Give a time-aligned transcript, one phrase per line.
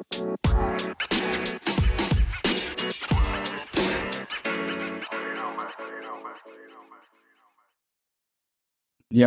[0.00, 0.04] Ja,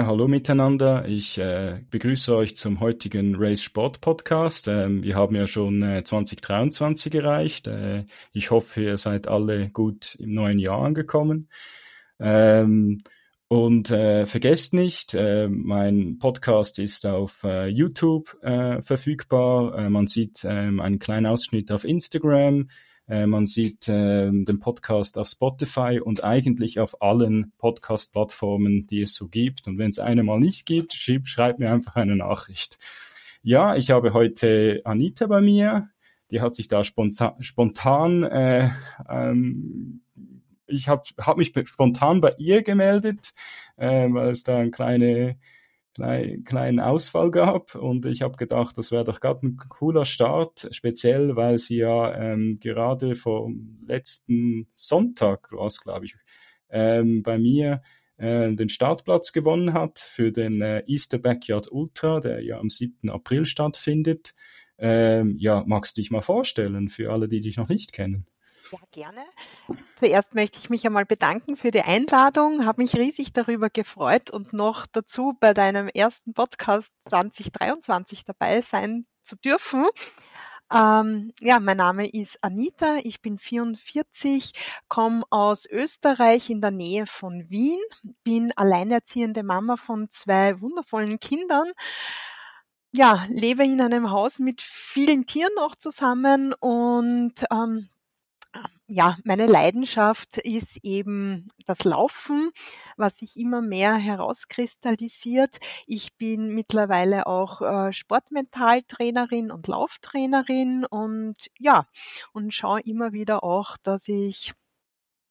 [0.06, 1.06] hallo miteinander.
[1.08, 4.70] Ich äh, begrüße euch zum heutigen Race Sport Podcast.
[4.70, 7.68] Ähm, wir haben ja schon äh, 2023 erreicht.
[7.68, 11.50] Äh, ich hoffe, ihr seid alle gut im neuen Jahr angekommen.
[12.18, 13.00] Ähm,
[13.52, 19.78] und äh, vergesst nicht, äh, mein Podcast ist auf äh, YouTube äh, verfügbar.
[19.78, 22.70] Äh, man sieht äh, einen kleinen Ausschnitt auf Instagram.
[23.10, 29.16] Äh, man sieht äh, den Podcast auf Spotify und eigentlich auf allen Podcast-Plattformen, die es
[29.16, 29.68] so gibt.
[29.68, 32.78] Und wenn es eine mal nicht gibt, schreib, schreibt mir einfach eine Nachricht.
[33.44, 35.90] Ja, ich habe heute Anita bei mir.
[36.32, 38.70] Die hat sich da spontan, spontan äh,
[39.10, 40.04] ähm,
[40.72, 43.34] ich habe hab mich spontan bei ihr gemeldet,
[43.78, 45.38] äh, weil es da eine kleine
[45.94, 50.68] klein, kleinen Ausfall gab und ich habe gedacht, das wäre doch gerade ein cooler Start,
[50.72, 56.16] speziell weil sie ja ähm, gerade vom letzten Sonntag, war es glaube ich,
[56.70, 57.82] ähm, bei mir
[58.18, 63.10] äh, den Startplatz gewonnen hat für den äh, Easter Backyard Ultra, der ja am 7.
[63.10, 64.34] April stattfindet.
[64.78, 68.26] Ähm, ja, magst du dich mal vorstellen für alle, die dich noch nicht kennen?
[68.72, 69.26] Ja, gerne.
[69.98, 74.54] Zuerst möchte ich mich einmal bedanken für die Einladung, habe mich riesig darüber gefreut und
[74.54, 79.88] noch dazu bei deinem ersten Podcast 2023 dabei sein zu dürfen.
[80.74, 84.54] Ähm, ja, mein Name ist Anita, ich bin 44,
[84.88, 87.82] komme aus Österreich in der Nähe von Wien,
[88.24, 91.74] bin alleinerziehende Mama von zwei wundervollen Kindern
[92.94, 97.90] ja, lebe in einem Haus mit vielen Tieren noch zusammen und ähm,
[98.88, 102.52] ja, meine Leidenschaft ist eben das Laufen,
[102.98, 105.60] was sich immer mehr herauskristallisiert.
[105.88, 111.88] Ich bin mittlerweile auch äh, Sportmentaltrainerin und Lauftrainerin und ja,
[112.34, 114.54] und schaue immer wieder auch, dass ich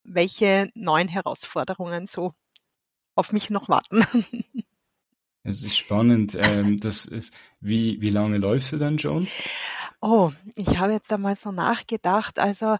[0.05, 2.33] welche neuen Herausforderungen so
[3.15, 4.05] auf mich noch warten.
[5.43, 6.37] Es ist spannend.
[6.39, 9.27] Ähm, das ist, wie, wie lange läufst du denn schon?
[10.03, 12.38] Oh, ich habe jetzt einmal so nachgedacht.
[12.38, 12.77] Also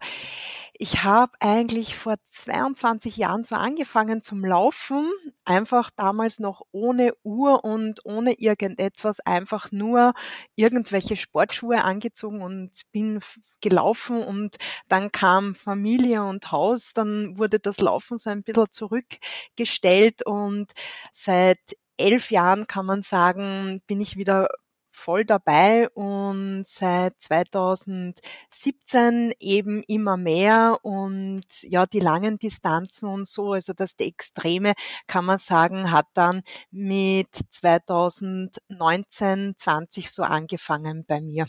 [0.73, 5.07] ich habe eigentlich vor 22 Jahren so angefangen zum Laufen,
[5.45, 10.13] einfach damals noch ohne Uhr und ohne irgendetwas, einfach nur
[10.55, 13.19] irgendwelche Sportschuhe angezogen und bin
[13.61, 14.57] gelaufen und
[14.87, 20.71] dann kam Familie und Haus, dann wurde das Laufen so ein bisschen zurückgestellt und
[21.13, 21.59] seit
[21.97, 24.49] elf Jahren kann man sagen, bin ich wieder
[25.01, 33.53] voll dabei und seit 2017 eben immer mehr und ja, die langen Distanzen und so,
[33.53, 34.73] also das die Extreme,
[35.07, 41.47] kann man sagen, hat dann mit 2019, 20 so angefangen bei mir.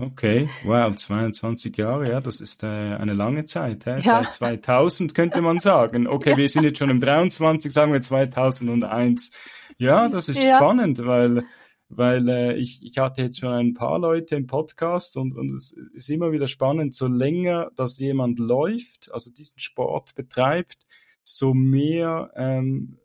[0.00, 3.84] Okay, wow, 22 Jahre, ja, das ist äh, eine lange Zeit.
[3.84, 3.96] Äh?
[3.96, 4.22] Ja.
[4.22, 6.06] Seit 2000 könnte man sagen.
[6.18, 6.36] Okay, ja.
[6.36, 9.30] wir sind jetzt schon im 23, sagen wir 2001.
[9.76, 10.56] Ja, das ist ja.
[10.56, 11.44] spannend, weil
[11.88, 15.72] weil äh, ich, ich hatte jetzt schon ein paar Leute im Podcast und, und es
[15.94, 20.86] ist immer wieder spannend, so länger, dass jemand läuft, also diesen Sport betreibt,
[21.22, 22.98] so mehr ähm,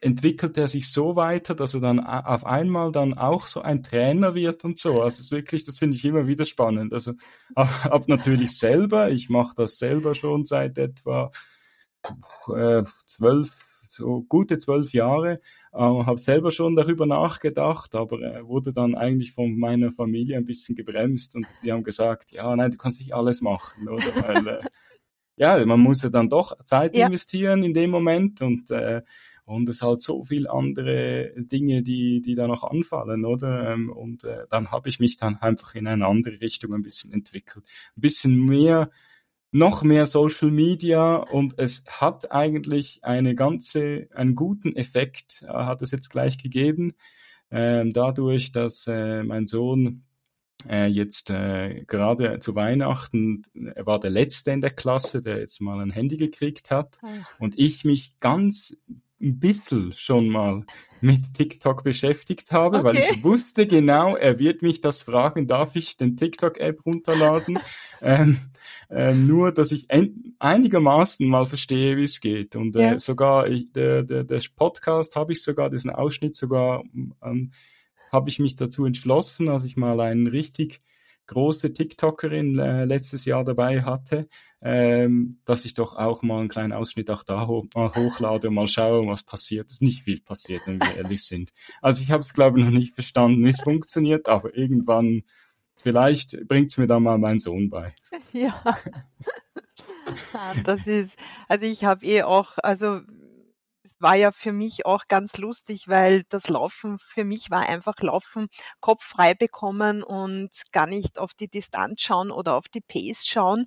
[0.00, 4.34] entwickelt er sich so weiter, dass er dann auf einmal dann auch so ein Trainer
[4.34, 5.02] wird und so.
[5.02, 6.92] Also wirklich, das finde ich immer wieder spannend.
[6.92, 7.14] Also
[7.54, 11.30] ab, ab natürlich selber, ich mache das selber schon seit etwa
[12.54, 15.40] äh, zwölf, so gute zwölf Jahre
[15.72, 20.44] äh, habe selber schon darüber nachgedacht, aber äh, wurde dann eigentlich von meiner Familie ein
[20.44, 24.14] bisschen gebremst und die haben gesagt, ja, nein, du kannst nicht alles machen, oder?
[24.16, 24.60] Weil, äh,
[25.36, 27.06] ja, man muss ja dann doch Zeit ja.
[27.06, 29.02] investieren in dem Moment und äh,
[29.48, 33.72] und es halt so viel andere Dinge, die, die da noch anfallen, oder?
[33.72, 37.14] Ähm, und äh, dann habe ich mich dann einfach in eine andere Richtung ein bisschen
[37.14, 37.64] entwickelt.
[37.96, 38.90] Ein bisschen mehr
[39.50, 45.82] noch mehr Social Media und es hat eigentlich eine ganze, einen guten Effekt, äh, hat
[45.82, 46.94] es jetzt gleich gegeben,
[47.50, 50.04] äh, dadurch, dass äh, mein Sohn
[50.68, 53.42] äh, jetzt äh, gerade zu Weihnachten,
[53.74, 57.08] er war der Letzte in der Klasse, der jetzt mal ein Handy gekriegt hat ah.
[57.38, 58.76] und ich mich ganz
[59.20, 60.64] ein bisschen schon mal
[61.00, 62.84] mit TikTok beschäftigt habe, okay.
[62.84, 67.58] weil ich wusste genau, er wird mich das fragen, darf ich den TikTok-App runterladen?
[68.02, 68.38] ähm,
[68.90, 69.88] ähm, nur, dass ich
[70.38, 72.56] einigermaßen mal verstehe, wie es geht.
[72.56, 72.98] Und äh, ja.
[72.98, 76.82] sogar ich, der, der, der Podcast habe ich sogar, diesen Ausschnitt sogar,
[77.22, 77.50] ähm,
[78.10, 80.78] habe ich mich dazu entschlossen, als ich mal einen richtig
[81.28, 84.28] große TikTokerin äh, letztes Jahr dabei hatte,
[84.60, 88.54] ähm, dass ich doch auch mal einen kleinen Ausschnitt auch da ho mal hochlade und
[88.54, 89.66] mal schaue, was passiert.
[89.66, 91.52] Es ist nicht viel passiert, wenn wir ehrlich sind.
[91.80, 95.22] Also ich habe es, glaube ich, noch nicht verstanden, wie es funktioniert, aber irgendwann
[95.80, 97.94] Vielleicht bringt es mir dann mal mein Sohn bei.
[98.32, 98.62] Ja.
[100.64, 101.16] das ist,
[101.48, 103.00] also ich habe eh auch, also
[104.00, 108.48] war ja für mich auch ganz lustig, weil das Laufen für mich war einfach Laufen,
[108.80, 113.66] Kopf frei bekommen und gar nicht auf die Distanz schauen oder auf die Pace schauen.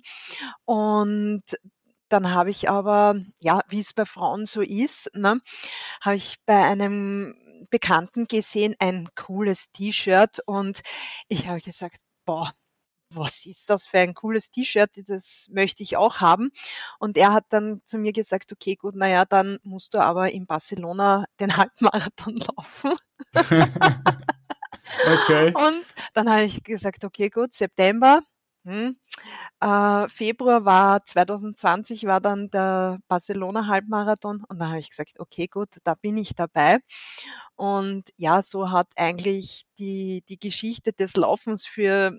[0.64, 1.42] Und
[2.08, 5.40] dann habe ich aber, ja, wie es bei Frauen so ist, ne,
[6.02, 7.34] habe ich bei einem
[7.70, 10.82] Bekannten gesehen, ein cooles T-Shirt und
[11.28, 12.52] ich habe gesagt, boah,
[13.14, 16.50] was ist das für ein cooles T-Shirt, das möchte ich auch haben.
[16.98, 20.46] Und er hat dann zu mir gesagt, okay, gut, naja, dann musst du aber in
[20.46, 22.94] Barcelona den Halbmarathon laufen.
[25.06, 25.54] okay.
[25.54, 28.20] Und dann habe ich gesagt, okay, gut, September.
[28.64, 28.96] Hm.
[29.60, 35.48] Äh, Februar war 2020 war dann der Barcelona Halbmarathon und da habe ich gesagt, okay,
[35.48, 36.78] gut, da bin ich dabei.
[37.56, 42.12] Und ja, so hat eigentlich die, die Geschichte des Laufens für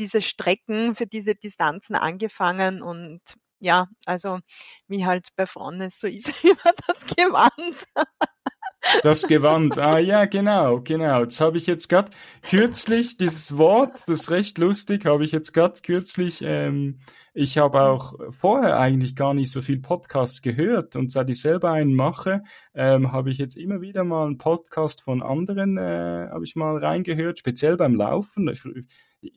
[0.00, 3.20] diese Strecken, für diese Distanzen angefangen und
[3.60, 4.38] ja, also
[4.88, 7.86] wie halt bei Frauen ist, so ist immer das Gewand.
[9.02, 11.26] Das Gewand, ah ja, genau, genau.
[11.26, 12.10] Das habe ich jetzt gerade
[12.42, 17.00] kürzlich, dieses Wort, das ist recht lustig, habe ich jetzt gerade kürzlich, ähm,
[17.32, 20.96] ich habe auch vorher eigentlich gar nicht so viel Podcasts gehört.
[20.96, 22.42] Und seit ich selber einen mache,
[22.74, 26.76] ähm, habe ich jetzt immer wieder mal einen Podcast von anderen, äh, habe ich mal
[26.78, 28.48] reingehört, speziell beim Laufen.
[28.48, 28.62] Ich,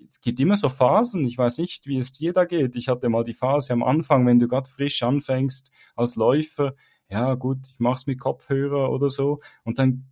[0.07, 2.75] es gibt immer so Phasen, ich weiß nicht, wie es dir da geht.
[2.75, 6.75] Ich hatte mal die Phase am Anfang, wenn du gerade frisch anfängst als Läufer,
[7.09, 9.39] ja gut, ich mach's mit Kopfhörer oder so.
[9.63, 10.05] Und dann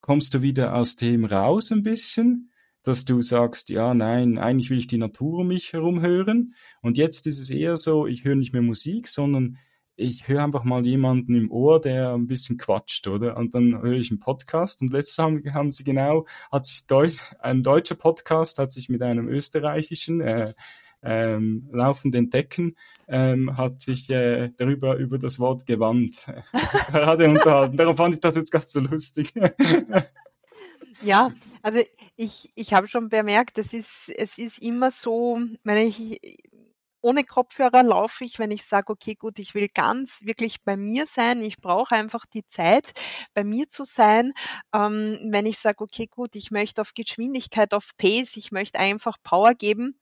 [0.00, 2.50] kommst du wieder aus dem raus ein bisschen,
[2.82, 6.98] dass du sagst, ja, nein, eigentlich will ich die Natur um mich herum hören und
[6.98, 9.58] jetzt ist es eher so, ich höre nicht mehr Musik, sondern
[9.96, 13.36] ich höre einfach mal jemanden im Ohr, der ein bisschen quatscht, oder?
[13.36, 17.18] Und dann höre ich einen Podcast und letztes haben, haben sie genau, hat sich Deutsch,
[17.40, 20.54] ein deutscher Podcast hat sich mit einem österreichischen äh,
[21.02, 22.76] ähm, laufend entdecken,
[23.08, 26.26] ähm, hat sich äh, darüber über das Wort gewandt
[26.92, 27.76] gerade unterhalten.
[27.76, 29.32] Darum fand ich das jetzt ganz so lustig.
[31.02, 31.32] ja,
[31.62, 31.80] also
[32.16, 36.20] ich, ich habe schon bemerkt, es ist, es ist immer so, wenn ich
[37.02, 41.06] ohne Kopfhörer laufe ich, wenn ich sage, okay, gut, ich will ganz wirklich bei mir
[41.06, 41.40] sein.
[41.40, 42.92] Ich brauche einfach die Zeit,
[43.34, 44.32] bei mir zu sein.
[44.74, 49.16] Ähm, wenn ich sage, okay, gut, ich möchte auf Geschwindigkeit, auf Pace, ich möchte einfach
[49.22, 49.98] Power geben,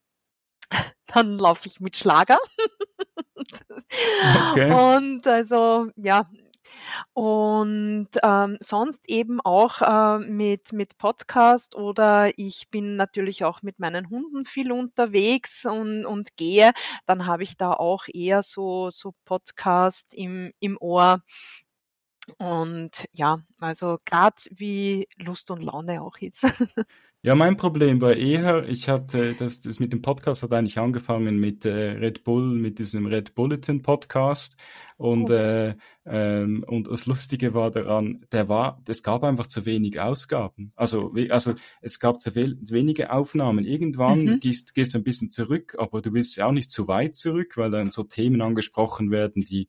[1.06, 2.38] dann laufe ich mit Schlager.
[4.50, 4.72] okay.
[4.72, 6.28] Und also, ja,
[7.14, 13.78] und ähm, sonst eben auch äh, mit, mit Podcast oder ich bin natürlich auch mit
[13.78, 16.72] meinen Hunden viel unterwegs und, und gehe.
[17.06, 21.22] Dann habe ich da auch eher so, so Podcast im, im Ohr.
[22.36, 26.42] Und ja, also gerade wie Lust und Laune auch ist.
[27.20, 31.40] Ja, mein Problem war eher, ich hatte, das, das mit dem Podcast hat eigentlich angefangen
[31.40, 34.56] mit äh, Red Bull, mit diesem Red Bulletin Podcast.
[34.96, 35.32] Und, oh.
[35.32, 35.74] äh,
[36.06, 40.72] ähm, und das Lustige war daran, der war, es gab einfach zu wenig Ausgaben.
[40.76, 43.64] Also, also es gab zu wenige Aufnahmen.
[43.64, 44.40] Irgendwann mhm.
[44.40, 47.56] gehst, gehst du ein bisschen zurück, aber du willst ja auch nicht zu weit zurück,
[47.56, 49.66] weil dann so Themen angesprochen werden, die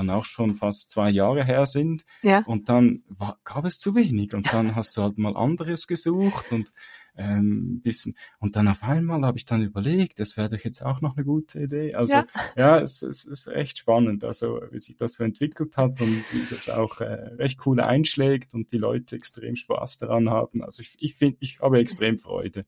[0.00, 2.04] dann auch schon fast zwei Jahre her sind.
[2.22, 2.42] Ja.
[2.46, 4.34] Und dann war, gab es zu wenig.
[4.34, 6.72] Und dann hast du halt mal anderes gesucht und
[7.16, 8.16] ähm, bisschen.
[8.38, 11.24] Und dann auf einmal habe ich dann überlegt, das wäre doch jetzt auch noch eine
[11.24, 11.94] gute Idee.
[11.94, 12.26] Also ja,
[12.56, 16.46] ja es, es ist echt spannend, also wie sich das so entwickelt hat und wie
[16.48, 20.62] das auch äh, recht cool einschlägt und die Leute extrem Spaß daran haben.
[20.62, 22.64] Also ich, ich finde, ich habe extrem Freude.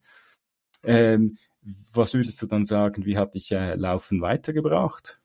[0.85, 1.39] Ähm,
[1.93, 5.22] was würdest du dann sagen, wie hat dich äh, Laufen weitergebracht?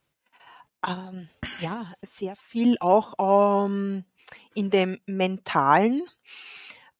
[0.88, 1.28] Ähm,
[1.60, 4.04] ja, sehr viel auch ähm,
[4.54, 6.02] in dem Mentalen,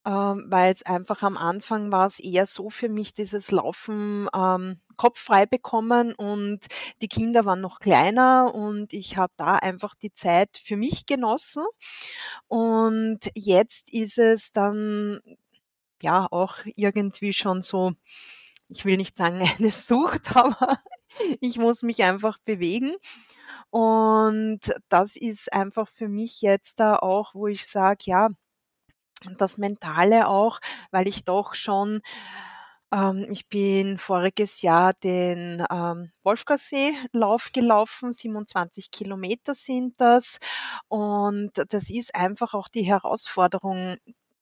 [0.05, 4.81] ähm, weil es einfach am Anfang war es eher so für mich, dieses Laufen ähm,
[4.97, 6.67] Kopf frei bekommen und
[7.01, 11.65] die Kinder waren noch kleiner und ich habe da einfach die Zeit für mich genossen.
[12.49, 15.21] Und jetzt ist es dann
[16.03, 17.93] ja auch irgendwie schon so,
[18.69, 20.79] ich will nicht sagen eine Sucht, aber
[21.41, 22.97] ich muss mich einfach bewegen.
[23.71, 28.29] Und das ist einfach für mich jetzt da auch, wo ich sage, ja,
[29.37, 32.01] das Mentale auch, weil ich doch schon
[32.93, 40.39] ähm, ich bin voriges Jahr den ähm, Wolfgassee-Lauf gelaufen, 27 Kilometer sind das.
[40.89, 43.97] Und das ist einfach auch die Herausforderung,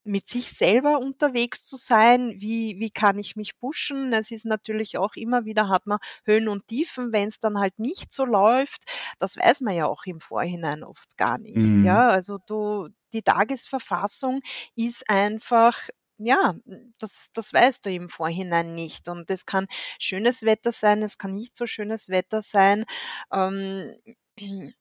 [0.07, 2.35] mit sich selber unterwegs zu sein.
[2.39, 4.13] Wie, wie kann ich mich pushen?
[4.13, 7.79] Es ist natürlich auch immer wieder, hat man Höhen und Tiefen, wenn es dann halt
[7.79, 8.85] nicht so läuft.
[9.19, 11.57] Das weiß man ja auch im Vorhinein oft gar nicht.
[11.57, 11.85] Mhm.
[11.85, 14.41] Ja, also du, die Tagesverfassung
[14.75, 15.79] ist einfach
[16.19, 16.55] ja,
[16.99, 19.09] das, das weißt du im Vorhinein nicht.
[19.09, 19.67] Und es kann
[19.99, 22.85] schönes Wetter sein, es kann nicht so schönes Wetter sein.
[23.33, 23.95] Ähm,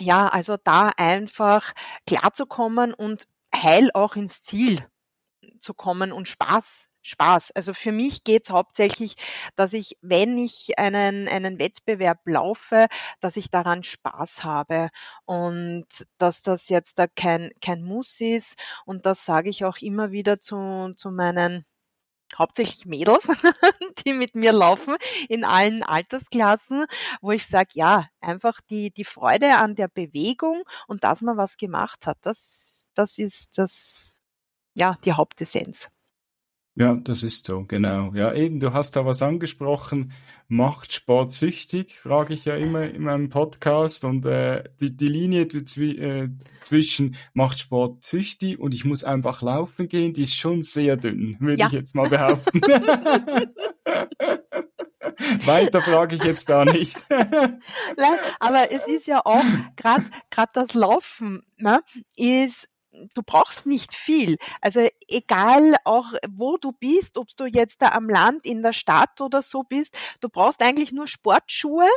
[0.00, 1.72] ja, also da einfach
[2.06, 4.86] klarzukommen und heil auch ins Ziel
[5.60, 7.52] zu kommen und Spaß Spaß.
[7.52, 9.16] Also für mich geht's hauptsächlich,
[9.56, 12.86] dass ich, wenn ich einen, einen Wettbewerb laufe,
[13.20, 14.90] dass ich daran Spaß habe
[15.24, 15.86] und
[16.18, 18.56] dass das jetzt da kein, kein Muss ist.
[18.84, 21.64] Und das sage ich auch immer wieder zu, zu meinen
[22.36, 23.24] hauptsächlich Mädels,
[24.04, 24.96] die mit mir laufen
[25.30, 26.84] in allen Altersklassen,
[27.22, 31.56] wo ich sage, ja, einfach die, die Freude an der Bewegung und dass man was
[31.56, 34.18] gemacht hat, das, das ist das,
[34.74, 35.88] ja, die Hauptessenz.
[36.74, 38.14] Ja, das ist so, genau.
[38.14, 40.12] Ja, eben, du hast da was angesprochen.
[40.46, 44.04] Macht Sport süchtig, frage ich ja immer in meinem Podcast.
[44.04, 46.28] Und äh, die, die Linie zwi äh,
[46.60, 51.36] zwischen macht Sport süchtig und ich muss einfach laufen gehen, die ist schon sehr dünn,
[51.40, 51.66] würde ja.
[51.66, 52.60] ich jetzt mal behaupten.
[55.46, 56.96] Weiter frage ich jetzt da nicht.
[57.08, 59.42] Nein, aber es ist ja auch
[59.74, 60.04] gerade
[60.54, 61.82] das Laufen ne,
[62.16, 62.68] ist
[63.14, 64.36] du brauchst nicht viel.
[64.60, 69.20] Also egal auch wo du bist, ob du jetzt da am Land, in der Stadt
[69.20, 71.88] oder so bist, du brauchst eigentlich nur Sportschuhe.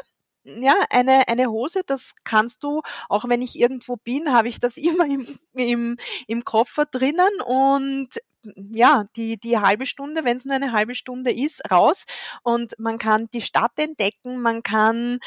[0.43, 4.75] Ja, eine, eine Hose, das kannst du, auch wenn ich irgendwo bin, habe ich das
[4.77, 8.09] immer im, im, im Koffer drinnen und
[8.55, 12.05] ja, die, die halbe Stunde, wenn es nur eine halbe Stunde ist, raus
[12.41, 15.19] und man kann die Stadt entdecken, man kann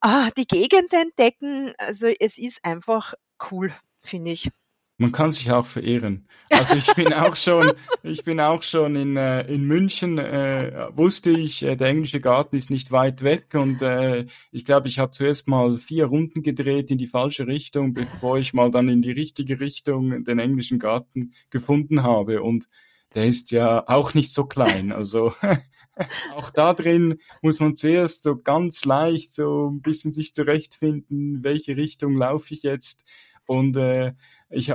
[0.00, 1.72] ah, die Gegend entdecken.
[1.78, 3.14] Also es ist einfach
[3.50, 4.50] cool, finde ich.
[4.98, 6.26] Man kann sich auch verehren.
[6.48, 7.70] Also ich bin auch schon,
[8.02, 12.56] ich bin auch schon in, äh, in München, äh, wusste ich, äh, der englische Garten
[12.56, 16.90] ist nicht weit weg und äh, ich glaube, ich habe zuerst mal vier Runden gedreht
[16.90, 21.34] in die falsche Richtung, bevor ich mal dann in die richtige Richtung den englischen Garten
[21.50, 22.42] gefunden habe.
[22.42, 22.66] Und
[23.14, 24.92] der ist ja auch nicht so klein.
[24.92, 25.34] Also
[26.34, 31.76] auch da drin muss man zuerst so ganz leicht so ein bisschen sich zurechtfinden, welche
[31.76, 33.04] Richtung laufe ich jetzt.
[33.46, 34.12] Und äh,
[34.50, 34.72] ich,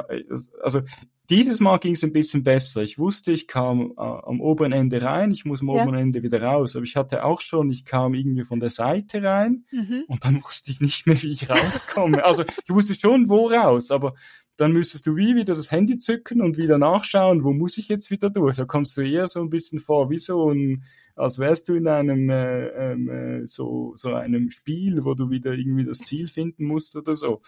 [0.61, 0.81] also
[1.29, 2.81] dieses Mal ging es ein bisschen besser.
[2.81, 5.81] Ich wusste, ich kam äh, am oberen Ende rein, ich muss am ja.
[5.81, 6.75] oberen Ende wieder raus.
[6.75, 10.03] Aber ich hatte auch schon, ich kam irgendwie von der Seite rein mhm.
[10.07, 12.23] und dann wusste ich nicht mehr, wie ich rauskomme.
[12.25, 14.13] also ich wusste schon, wo raus, aber
[14.57, 18.11] dann müsstest du wie wieder das Handy zücken und wieder nachschauen, wo muss ich jetzt
[18.11, 18.57] wieder durch.
[18.57, 20.83] Da kommst du eher so ein bisschen vor, wie so ein,
[21.15, 25.53] als wärst du in einem äh, ähm, äh, so, so einem Spiel, wo du wieder
[25.53, 27.41] irgendwie das Ziel finden musst oder so.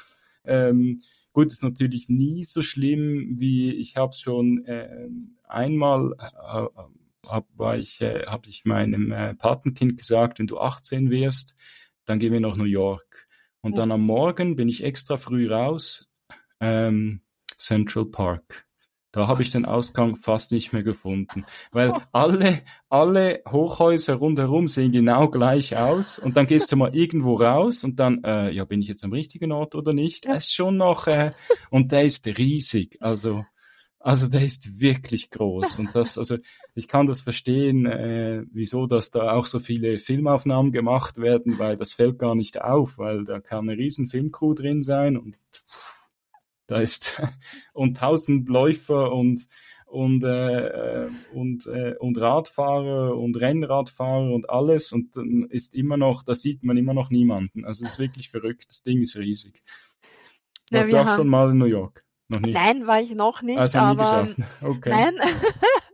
[0.46, 1.02] Ähm,
[1.34, 5.10] gut, ist natürlich nie so schlimm, wie ich habe schon äh,
[5.44, 6.82] einmal äh,
[7.28, 11.56] hab, war ich, äh, habe ich meinem äh, Patenkind gesagt, wenn du 18 wirst,
[12.06, 13.28] dann gehen wir nach New York.
[13.62, 16.10] Und dann am Morgen bin ich extra früh raus,
[16.60, 17.22] ähm,
[17.58, 18.66] Central Park.
[19.14, 22.00] Da habe ich den Ausgang fast nicht mehr gefunden, weil oh.
[22.12, 27.84] alle, alle Hochhäuser rundherum sehen genau gleich aus und dann gehst du mal irgendwo raus
[27.84, 30.26] und dann, äh, ja, bin ich jetzt am richtigen Ort oder nicht?
[30.26, 30.34] Ja.
[30.34, 31.32] Es ist schon noch, äh,
[31.70, 33.46] und der ist riesig, also,
[34.00, 36.38] also der ist wirklich groß und das, also
[36.74, 41.78] ich kann das verstehen, äh, wieso, dass da auch so viele Filmaufnahmen gemacht werden, weil
[41.78, 45.36] das fällt gar nicht auf, weil da kann eine riesen Filmcrew drin sein und
[46.68, 47.22] da ist
[47.74, 49.48] und tausend Läufer und
[49.86, 56.24] und äh, und äh, und Radfahrer und Rennradfahrer und alles und dann ist immer noch,
[56.24, 57.64] da sieht man immer noch niemanden.
[57.64, 58.66] Also es ist wirklich verrückt.
[58.70, 59.62] Das Ding ist riesig.
[60.72, 61.18] Warst ja, du auch haben...
[61.18, 62.04] schon mal in New York?
[62.28, 62.56] Noch nicht?
[62.56, 63.60] Nein, war ich noch nicht.
[63.60, 64.30] Also aber
[64.62, 64.90] okay.
[64.90, 65.16] Nein.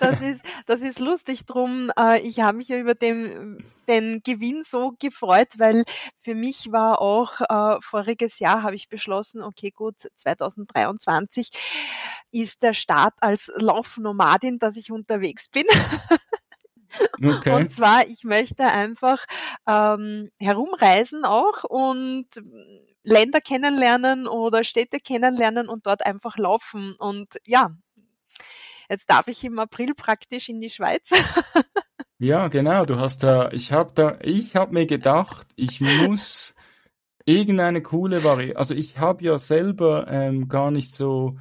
[0.00, 1.90] das ist, das ist lustig drum.
[1.98, 5.84] Äh, ich habe mich ja über den, den Gewinn so gefreut, weil
[6.22, 11.50] für mich war auch äh, voriges Jahr habe ich beschlossen, okay, gut, 2023
[12.30, 15.66] ist der Start als Laufnomadin, dass ich unterwegs bin.
[17.22, 17.54] Okay.
[17.54, 19.24] Und zwar, ich möchte einfach
[19.66, 22.26] ähm, herumreisen auch und
[23.02, 26.94] Länder kennenlernen oder Städte kennenlernen und dort einfach laufen.
[26.98, 27.70] Und ja,
[28.88, 31.08] Jetzt darf ich im April praktisch in die Schweiz.
[32.18, 32.84] ja, genau.
[32.86, 36.54] Du hast da, ich habe da, ich habe mir gedacht, ich muss
[37.24, 38.56] irgendeine coole Variante.
[38.56, 41.36] Also ich habe ja selber ähm, gar nicht so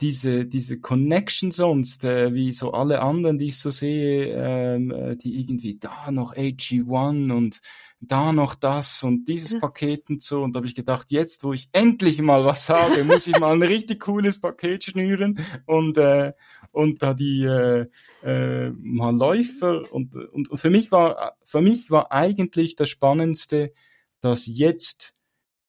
[0.00, 5.16] diese, diese Connection sonst, äh, wie so alle anderen, die ich so sehe, ähm, äh,
[5.16, 7.60] die irgendwie da noch AG1 und
[8.00, 9.58] da noch das und dieses.
[9.58, 10.42] Paket und so.
[10.42, 13.52] Und da habe ich gedacht, jetzt, wo ich endlich mal was habe, muss ich mal
[13.52, 16.32] ein richtig cooles Paket schnüren und, äh,
[16.72, 17.86] und da die äh,
[18.22, 23.72] äh, mal Läufer und, und, und für mich war für mich war eigentlich das Spannendste,
[24.20, 25.14] dass jetzt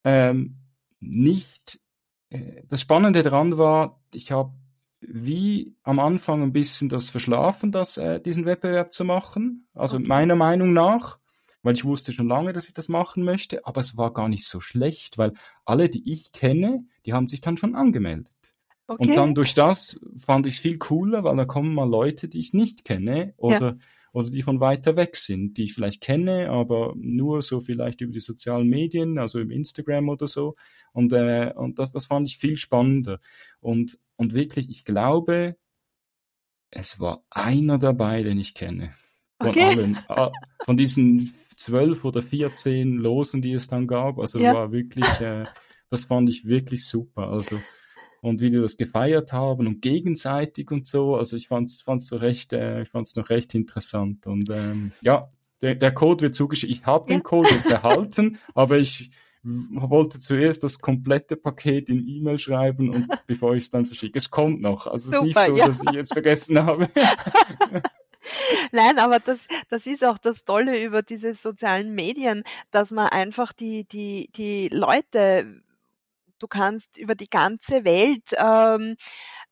[0.03, 0.57] ähm,
[1.00, 1.79] nicht
[2.29, 4.53] äh, das Spannende daran war, ich habe
[5.00, 9.67] wie am Anfang ein bisschen das verschlafen, das, äh, diesen Wettbewerb zu machen.
[9.74, 10.07] Also okay.
[10.07, 11.19] meiner Meinung nach,
[11.67, 14.45] weil ich wusste schon lange, dass ich das machen möchte, aber es war gar nicht
[14.45, 15.33] so schlecht, weil
[15.65, 18.31] alle, die ich kenne, die haben sich dann schon angemeldet.
[18.88, 19.03] Okay.
[19.03, 22.39] Und dann durch das fand ich es viel cooler, weil da kommen mal Leute, die
[22.39, 23.77] ich nicht kenne oder, ja.
[24.13, 28.13] oder die von weiter weg sind, die ich vielleicht kenne, aber nur so vielleicht über
[28.13, 30.53] die sozialen Medien, also im Instagram oder so.
[30.93, 33.19] Und, äh, und das, das fand ich viel spannender.
[33.59, 35.57] Und, und wirklich, ich glaube,
[36.71, 38.93] es war einer dabei, den ich kenne.
[39.38, 39.63] Von okay.
[39.63, 39.97] allen.
[40.07, 40.31] Ah,
[40.63, 44.19] von diesen zwölf oder vierzehn Losen, die es dann gab.
[44.19, 44.53] Also ja.
[44.53, 45.45] war wirklich, äh,
[45.89, 47.27] das fand ich wirklich super.
[47.27, 47.59] Also
[48.21, 51.15] und wie die das gefeiert haben und gegenseitig und so.
[51.15, 54.27] Also ich fand es fand's noch recht, äh, ich fand's noch recht interessant.
[54.27, 55.29] Und ähm, ja,
[55.61, 56.71] der, der Code wird zugeschickt.
[56.71, 59.11] Ich habe den Code jetzt erhalten, aber ich
[59.43, 64.17] wollte zuerst das komplette Paket in E-Mail schreiben und bevor ich es dann verschicke.
[64.17, 64.87] Es kommt noch.
[64.87, 65.65] Also es ist nicht so, ja.
[65.65, 66.89] dass ich jetzt vergessen habe.
[68.72, 73.53] Nein, aber das, das ist auch das Tolle über diese sozialen Medien, dass man einfach
[73.53, 75.62] die, die, die Leute
[76.39, 78.98] Du kannst über die ganze Welt ähm,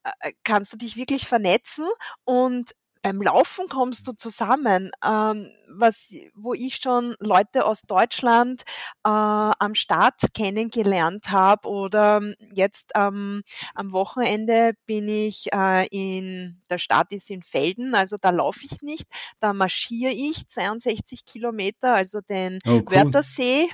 [0.04, 1.86] äh, kannst du dich wirklich vernetzen
[2.26, 8.64] und beim Laufen kommst du zusammen, ähm, was, wo ich schon Leute aus Deutschland
[9.04, 12.20] äh, am Start kennengelernt habe oder
[12.52, 13.44] jetzt ähm,
[13.76, 18.82] am Wochenende bin ich äh, in, der Start ist in Felden, also da laufe ich
[18.82, 19.06] nicht,
[19.40, 22.86] da marschiere ich 62 Kilometer, also den oh, cool.
[22.90, 23.70] Wörthersee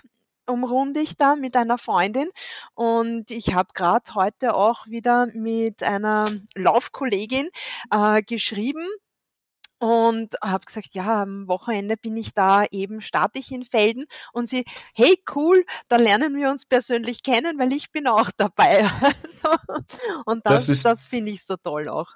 [0.45, 2.27] umrunde ich da mit einer Freundin
[2.73, 7.47] und ich habe gerade heute auch wieder mit einer Laufkollegin
[7.91, 8.85] äh, geschrieben
[9.81, 14.47] und habe gesagt, ja, am Wochenende bin ich da eben, starte ich in Felden und
[14.47, 18.88] sie, hey, cool, da lernen wir uns persönlich kennen, weil ich bin auch dabei.
[19.43, 19.57] Also,
[20.25, 22.09] und das, das, das finde ich so toll auch.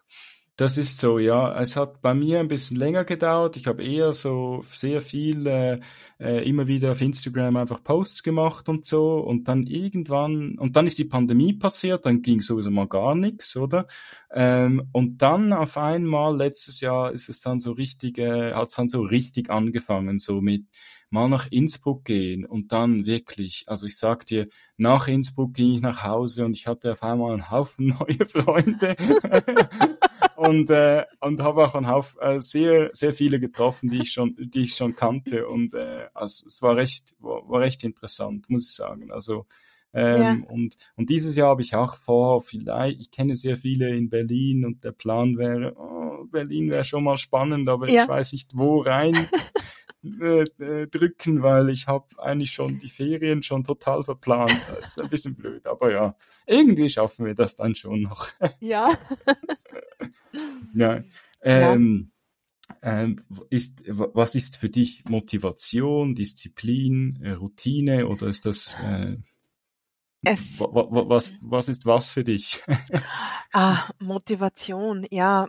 [0.58, 1.60] Das ist so, ja.
[1.60, 3.58] Es hat bei mir ein bisschen länger gedauert.
[3.58, 5.80] Ich habe eher so sehr viel äh,
[6.18, 9.18] äh, immer wieder auf Instagram einfach Posts gemacht und so.
[9.18, 13.58] Und dann irgendwann, und dann ist die Pandemie passiert, dann ging sowieso mal gar nichts,
[13.58, 13.88] oder?
[14.32, 18.76] Ähm, und dann auf einmal, letztes Jahr ist es dann so richtig, äh, hat es
[18.76, 20.64] dann so richtig angefangen, so mit
[21.10, 25.82] mal nach Innsbruck gehen und dann wirklich, also ich sag dir, nach Innsbruck ging ich
[25.82, 28.96] nach Hause und ich hatte auf einmal einen Haufen neue Freunde
[30.48, 34.36] und, äh, und habe auch einen Haufen, äh, sehr, sehr viele getroffen, die ich schon,
[34.38, 35.48] die ich schon kannte.
[35.48, 39.12] Und äh, also es war recht, war, war recht interessant, muss ich sagen.
[39.12, 39.46] Also
[39.94, 40.54] ähm, ja.
[40.54, 44.66] und, und dieses Jahr habe ich auch vor, vielleicht, ich kenne sehr viele in Berlin
[44.66, 48.04] und der Plan wäre, oh, Berlin wäre schon mal spannend, aber ja.
[48.04, 49.16] ich weiß nicht, wo rein
[50.22, 54.60] äh, äh, drücken, weil ich habe eigentlich schon die Ferien schon total verplant.
[54.68, 56.16] Das ist ein bisschen blöd, aber ja,
[56.46, 58.28] irgendwie schaffen wir das dann schon noch.
[58.60, 58.90] Ja.
[60.74, 61.04] ja.
[61.42, 62.12] Ähm.
[62.82, 63.18] Ähm,
[63.52, 69.18] ist, was ist für dich Motivation, Disziplin, äh, Routine oder ist das äh,
[70.26, 72.64] es, was, was ist was für dich?
[73.54, 75.48] ah, Motivation, ja.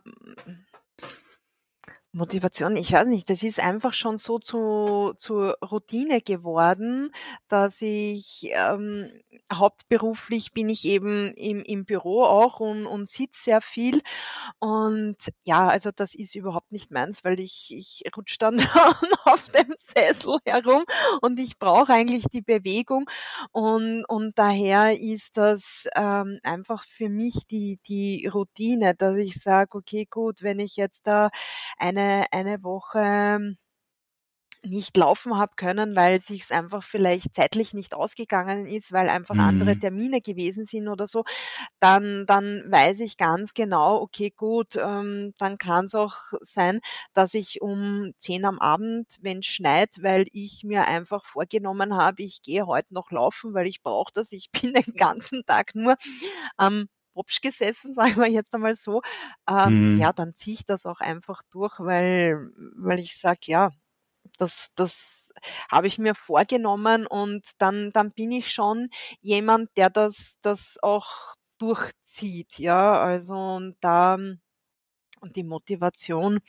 [2.16, 7.12] Motivation, ich weiß nicht, das ist einfach schon so zu, zur Routine geworden,
[7.48, 9.10] dass ich ähm,
[9.52, 14.00] hauptberuflich bin ich eben im, im Büro auch und, und sitze sehr viel.
[14.58, 18.60] Und ja, also das ist überhaupt nicht meins, weil ich, ich rutsche dann
[19.24, 20.84] auf dem Sessel herum
[21.20, 23.10] und ich brauche eigentlich die Bewegung.
[23.52, 29.76] Und, und daher ist das ähm, einfach für mich die, die Routine, dass ich sage,
[29.76, 31.28] okay, gut, wenn ich jetzt da
[31.76, 33.56] eine eine, Woche
[34.66, 39.40] nicht laufen habe können, weil sich einfach vielleicht zeitlich nicht ausgegangen ist, weil einfach mhm.
[39.40, 41.24] andere Termine gewesen sind oder so,
[41.80, 46.80] dann, dann weiß ich ganz genau, okay, gut, ähm, dann kann es auch sein,
[47.14, 52.22] dass ich um 10 am Abend, wenn es schneit, weil ich mir einfach vorgenommen habe,
[52.22, 55.96] ich gehe heute noch laufen, weil ich brauche das, ich bin den ganzen Tag nur
[56.56, 59.00] am Popsch gesessen, sagen wir jetzt einmal so,
[59.48, 59.96] ähm, mhm.
[59.96, 63.70] ja, dann ziehe ich das auch einfach durch, weil, weil ich sage, ja,
[64.38, 65.30] das, das
[65.70, 71.34] habe ich mir vorgenommen und dann, dann bin ich schon jemand, der das, das auch
[71.58, 74.18] durchzieht, ja, also und da
[75.20, 76.40] und die Motivation,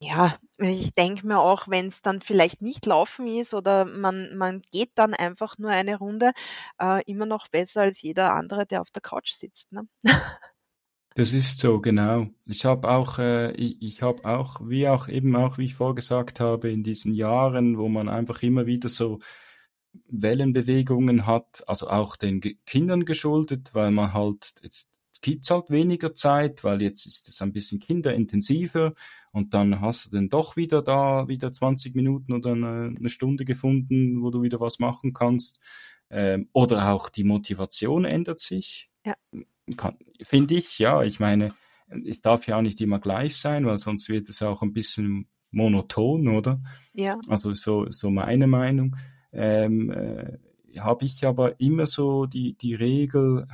[0.00, 4.62] ja, ich denke mir auch, wenn es dann vielleicht nicht laufen ist oder man man
[4.72, 6.32] geht dann einfach nur eine Runde,
[6.80, 9.86] äh, immer noch besser als jeder andere, der auf der Couch sitzt, ne?
[11.14, 12.28] Das ist so, genau.
[12.46, 16.38] Ich habe auch, äh, ich, ich habe auch, wie auch eben auch, wie ich vorgesagt
[16.40, 19.18] habe, in diesen Jahren, wo man einfach immer wieder so
[20.08, 26.64] Wellenbewegungen hat, also auch den Kindern geschuldet, weil man halt jetzt gibt's halt weniger Zeit,
[26.64, 28.94] weil jetzt ist es ein bisschen kinderintensiver
[29.32, 33.44] und dann hast du dann doch wieder da wieder 20 Minuten oder eine, eine Stunde
[33.44, 35.60] gefunden, wo du wieder was machen kannst.
[36.10, 38.90] Ähm, oder auch die Motivation ändert sich.
[39.04, 39.14] Ja.
[40.22, 41.02] Finde ich, ja.
[41.02, 41.54] Ich meine,
[42.04, 45.28] es darf ja auch nicht immer gleich sein, weil sonst wird es auch ein bisschen
[45.52, 46.60] monoton, oder?
[46.92, 47.16] Ja.
[47.28, 48.96] Also so, so meine Meinung.
[49.32, 50.38] Ähm, äh,
[50.78, 53.46] Habe ich aber immer so die, die Regel,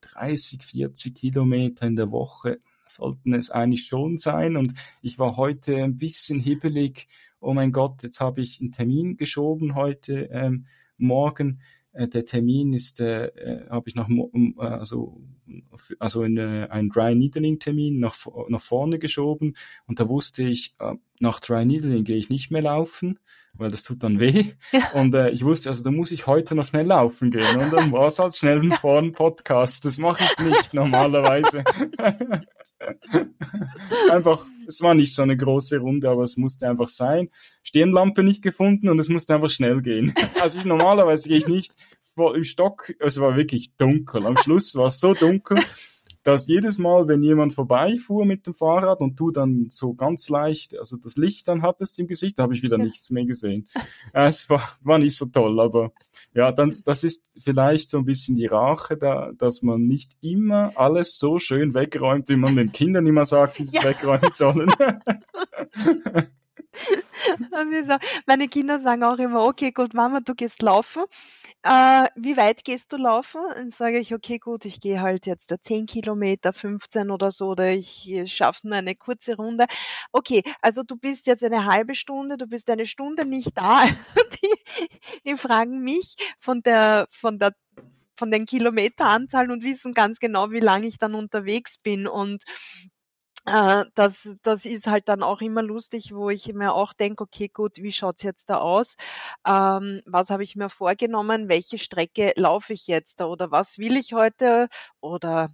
[0.00, 4.56] 30, 40 Kilometer in der Woche sollten es eigentlich schon sein.
[4.56, 7.08] Und ich war heute ein bisschen hibbelig.
[7.40, 10.66] Oh mein Gott, jetzt habe ich einen Termin geschoben heute ähm,
[10.98, 11.60] Morgen.
[12.00, 14.08] Äh, der Termin ist, äh, äh habe ich nach,
[14.56, 15.20] also,
[15.98, 18.16] also in, äh, einen Dry Needling Termin nach,
[18.48, 19.54] nach vorne geschoben
[19.86, 20.74] und da wusste ich,
[21.18, 23.18] nach Dry Needling gehe ich nicht mehr laufen,
[23.52, 24.44] weil das tut dann weh.
[24.72, 24.92] Ja.
[24.92, 27.92] Und äh, ich wusste, also da muss ich heute noch schnell laufen gehen und dann
[27.92, 29.84] war es halt schnell ein vorn Podcast.
[29.84, 31.64] Das mache ich nicht normalerweise.
[34.10, 37.28] einfach, es war nicht so eine große Runde, aber es musste einfach sein.
[37.62, 40.14] Stirnlampe nicht gefunden und es musste einfach schnell gehen.
[40.40, 41.74] Also ich, normalerweise gehe ich nicht
[42.14, 44.26] vor, im Stock, es war wirklich dunkel.
[44.26, 45.58] Am Schluss war es so dunkel,
[46.22, 50.78] dass jedes Mal, wenn jemand vorbeifuhr mit dem Fahrrad und du dann so ganz leicht,
[50.78, 52.84] also das Licht dann hattest im Gesicht, da habe ich wieder ja.
[52.84, 53.66] nichts mehr gesehen.
[54.12, 55.92] Es war, war nicht so toll, aber
[56.34, 60.72] ja, dann, das ist vielleicht so ein bisschen die Rache da, dass man nicht immer
[60.76, 63.84] alles so schön wegräumt, wie man den Kindern immer sagt, die ja.
[63.84, 64.70] wegräumen sollen.
[68.26, 71.04] meine Kinder sagen auch immer, okay, gut, Mama, du gehst laufen
[71.62, 73.40] äh, wie weit gehst du laufen?
[73.54, 77.70] Dann sage ich, okay, gut, ich gehe halt jetzt 10 Kilometer, 15 oder so, oder
[77.72, 79.66] ich schaffe nur eine kurze Runde.
[80.12, 83.84] Okay, also du bist jetzt eine halbe Stunde, du bist eine Stunde nicht da.
[84.42, 87.52] die, die fragen mich von der, von der
[88.16, 92.06] von den Kilometeranzahlen und wissen ganz genau, wie lange ich dann unterwegs bin.
[92.06, 92.44] Und
[93.50, 97.48] äh, das, das ist halt dann auch immer lustig, wo ich mir auch denke, okay,
[97.48, 98.96] gut, wie schaut's jetzt da aus?
[99.46, 101.48] Ähm, was habe ich mir vorgenommen?
[101.48, 103.26] Welche Strecke laufe ich jetzt da?
[103.26, 104.68] Oder was will ich heute?
[105.00, 105.50] Oder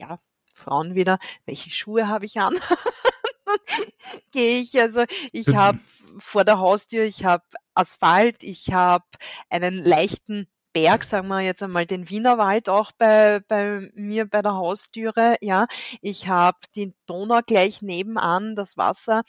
[0.00, 0.20] ja,
[0.54, 2.54] Frauen wieder, welche Schuhe habe ich an?
[4.32, 5.78] Gehe ich, also ich habe
[6.18, 9.06] vor der Haustür, ich habe Asphalt, ich habe
[9.50, 14.54] einen leichten Berg, sagen wir jetzt einmal den Wienerwald auch bei, bei mir bei der
[14.54, 15.36] Haustüre.
[15.40, 15.66] Ja,
[16.00, 19.22] ich habe die Donau gleich nebenan, das Wasser.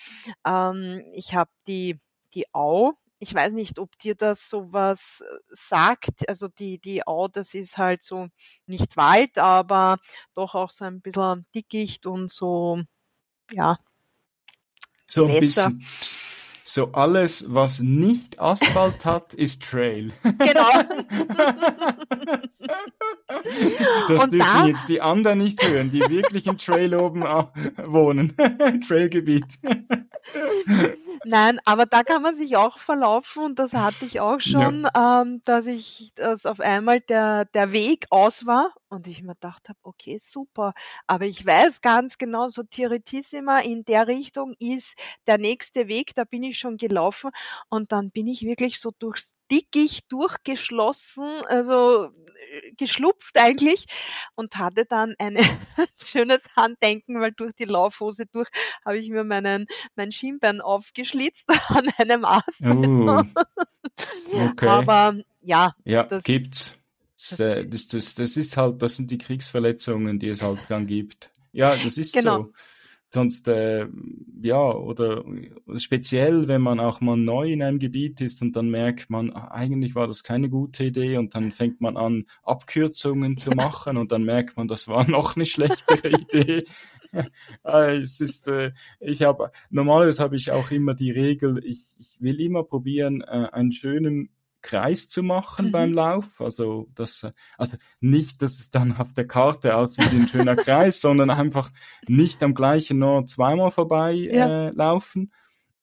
[0.46, 2.00] Ähm, ich habe die,
[2.34, 2.94] die Au.
[3.20, 6.28] Ich weiß nicht, ob dir das sowas sagt.
[6.30, 8.28] Also die, die Au, das ist halt so
[8.66, 9.98] nicht Wald, aber
[10.36, 12.82] doch auch so ein bisschen Dickicht und so,
[13.52, 13.78] ja.
[15.06, 15.72] So ein Wässer.
[15.72, 15.86] bisschen
[16.74, 20.12] so alles, was nicht Asphalt hat, ist Trail.
[20.24, 20.70] Genau.
[24.08, 28.36] das und dürfen da, jetzt die anderen nicht hören, die wirklich im Trail oben wohnen.
[28.88, 29.46] Trailgebiet.
[31.24, 35.22] Nein, aber da kann man sich auch verlaufen und das hatte ich auch schon, ja.
[35.22, 39.68] ähm, dass ich, dass auf einmal der, der Weg aus war und ich mir gedacht
[39.68, 40.74] habe, okay, super,
[41.08, 44.96] aber ich weiß ganz genau, so Tiritissima in der Richtung ist
[45.28, 47.32] der nächste Weg, da bin ich schon gelaufen
[47.70, 53.86] und dann bin ich wirklich so durchs Dickicht durchgeschlossen, also äh, geschlupft eigentlich
[54.36, 55.38] und hatte dann ein
[55.98, 58.50] schönes Handdenken, weil durch die Laufhose durch
[58.86, 62.62] habe ich mir meinen mein Schienbein aufgeschlitzt an einem Ast.
[62.62, 63.24] Uh,
[64.34, 64.68] okay.
[64.68, 66.76] Aber ja, ja das gibt's.
[67.16, 71.32] Das, das, das, das ist halt, das sind die Kriegsverletzungen, die es halt dann gibt.
[71.52, 72.44] Ja, das ist genau.
[72.44, 72.54] so.
[73.12, 73.88] Sonst, äh,
[74.42, 75.24] ja, oder
[75.78, 79.50] speziell, wenn man auch mal neu in einem Gebiet ist und dann merkt man, ah,
[79.50, 84.12] eigentlich war das keine gute Idee und dann fängt man an, Abkürzungen zu machen und
[84.12, 86.66] dann merkt man, das war noch eine schlechtere Idee.
[87.64, 92.16] Äh, es ist, äh, ich habe, normalerweise habe ich auch immer die Regel, ich, ich
[92.22, 94.30] will immer probieren, äh, einen schönen
[94.62, 95.72] Kreis zu machen mhm.
[95.72, 96.26] beim Lauf.
[96.40, 101.02] Also das, also nicht, dass es dann auf der Karte aussieht wie ein schöner Kreis,
[101.02, 101.72] sondern einfach
[102.08, 104.68] nicht am gleichen Ort zweimal vorbei ja.
[104.68, 105.32] äh, laufen.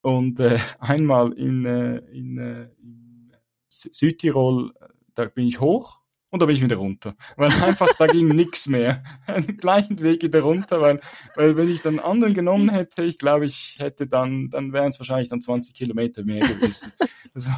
[0.02, 3.32] Und äh, einmal in, äh, in, äh, in
[3.68, 4.72] Südtirol,
[5.14, 7.16] da bin ich hoch und da bin ich wieder runter.
[7.36, 9.02] Weil einfach, da ging nichts mehr.
[9.28, 11.00] Den gleichen Weg wieder runter, weil,
[11.34, 15.00] weil wenn ich dann anderen genommen hätte, ich glaube, ich hätte dann, dann wären es
[15.00, 16.92] wahrscheinlich dann 20 Kilometer mehr gewesen.
[17.34, 17.50] Also,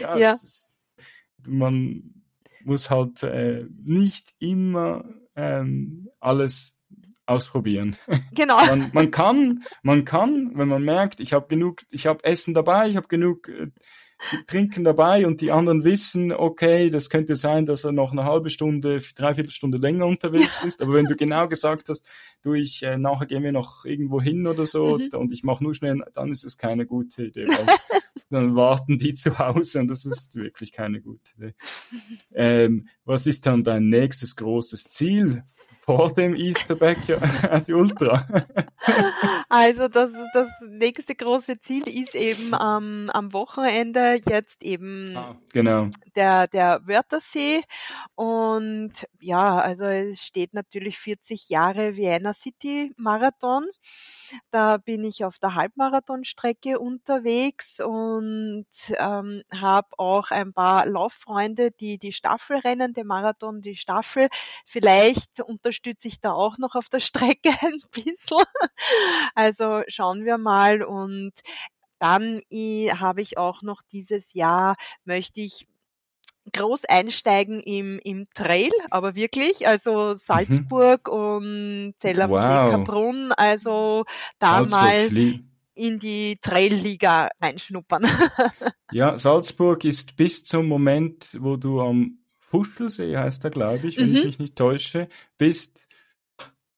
[0.00, 0.32] ja, ja.
[0.32, 0.74] Ist,
[1.46, 2.24] man
[2.64, 5.04] muss halt äh, nicht immer
[5.36, 6.78] ähm, alles
[7.26, 7.96] ausprobieren.
[8.34, 8.64] Genau.
[8.66, 12.88] man, man, kann, man kann, wenn man merkt, ich habe genug, ich habe Essen dabei,
[12.88, 13.68] ich habe genug äh,
[14.46, 18.50] trinken dabei und die anderen wissen, okay, das könnte sein, dass er noch eine halbe
[18.50, 20.82] Stunde, dreiviertel Stunde länger unterwegs ist.
[20.82, 22.06] Aber wenn du genau gesagt hast,
[22.42, 25.10] du, ich, äh, nachher gehen wir noch irgendwo hin oder so mhm.
[25.18, 27.46] und ich mache nur schnell, dann ist es keine gute Idee.
[28.30, 31.54] Dann warten die zu Hause und das ist wirklich keine gute Idee.
[32.34, 35.44] Ähm, was ist dann dein nächstes großes Ziel?
[35.88, 38.26] vor dem Easter Backyard Ultra?
[39.48, 45.88] Also das, das nächste große Ziel ist eben ähm, am Wochenende jetzt eben ah, genau.
[46.14, 47.62] der, der Wörthersee.
[48.14, 53.64] Und ja, also es steht natürlich 40 Jahre Vienna City Marathon.
[54.50, 58.66] Da bin ich auf der Halbmarathonstrecke unterwegs und
[58.98, 64.28] ähm, habe auch ein paar Lauffreunde, die die Staffelrennen, der Marathon, die Staffel.
[64.64, 68.44] Vielleicht unterstütze ich da auch noch auf der Strecke ein bisschen.
[69.34, 71.32] Also schauen wir mal und
[71.98, 75.66] dann habe ich auch noch dieses Jahr, möchte ich
[76.52, 80.18] groß einsteigen im, im Trail, aber wirklich, also mhm.
[80.18, 81.14] Salzburg mhm.
[81.14, 83.34] und Zellerbrunn, wow.
[83.36, 84.04] also
[84.38, 85.40] da Salzburg, mal
[85.74, 88.06] in die Trail-Liga reinschnuppern.
[88.92, 94.10] ja, Salzburg ist bis zum Moment, wo du am Fuschelsee heißt er, glaube ich, wenn
[94.10, 94.16] mhm.
[94.16, 95.87] ich mich nicht täusche, bist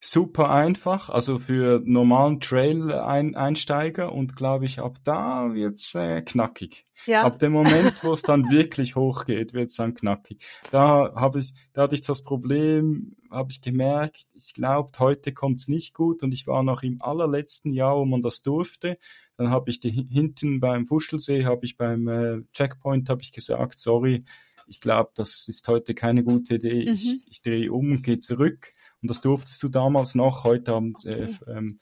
[0.03, 6.87] super einfach, also für normalen Trail-Einsteiger und glaube ich, ab da wird's äh, knackig.
[7.05, 7.23] Ja.
[7.25, 10.43] Ab dem Moment, wo es dann wirklich hochgeht, wird's dann knackig.
[10.71, 15.69] Da habe ich, da hatte ich das Problem, habe ich gemerkt, ich glaube, heute kommt's
[15.69, 18.97] nicht gut und ich war noch im allerletzten Jahr, wo man das durfte.
[19.37, 23.79] Dann habe ich die, hinten beim Fuschelsee, habe ich beim äh, Checkpoint, habe ich gesagt,
[23.79, 24.25] sorry,
[24.67, 26.87] ich glaube, das ist heute keine gute Idee.
[26.87, 26.95] Mhm.
[26.95, 30.45] Ich, ich drehe um und gehe zurück und das durftest du damals noch.
[30.45, 31.29] Heute okay.
[31.47, 31.79] äh, ähm,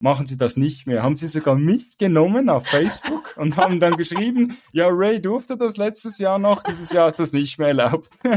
[0.00, 1.02] machen sie das nicht mehr.
[1.02, 6.18] Haben sie sogar mitgenommen auf Facebook und haben dann geschrieben, ja, Ray durfte das letztes
[6.18, 8.10] Jahr noch, dieses Jahr ist das nicht mehr erlaubt.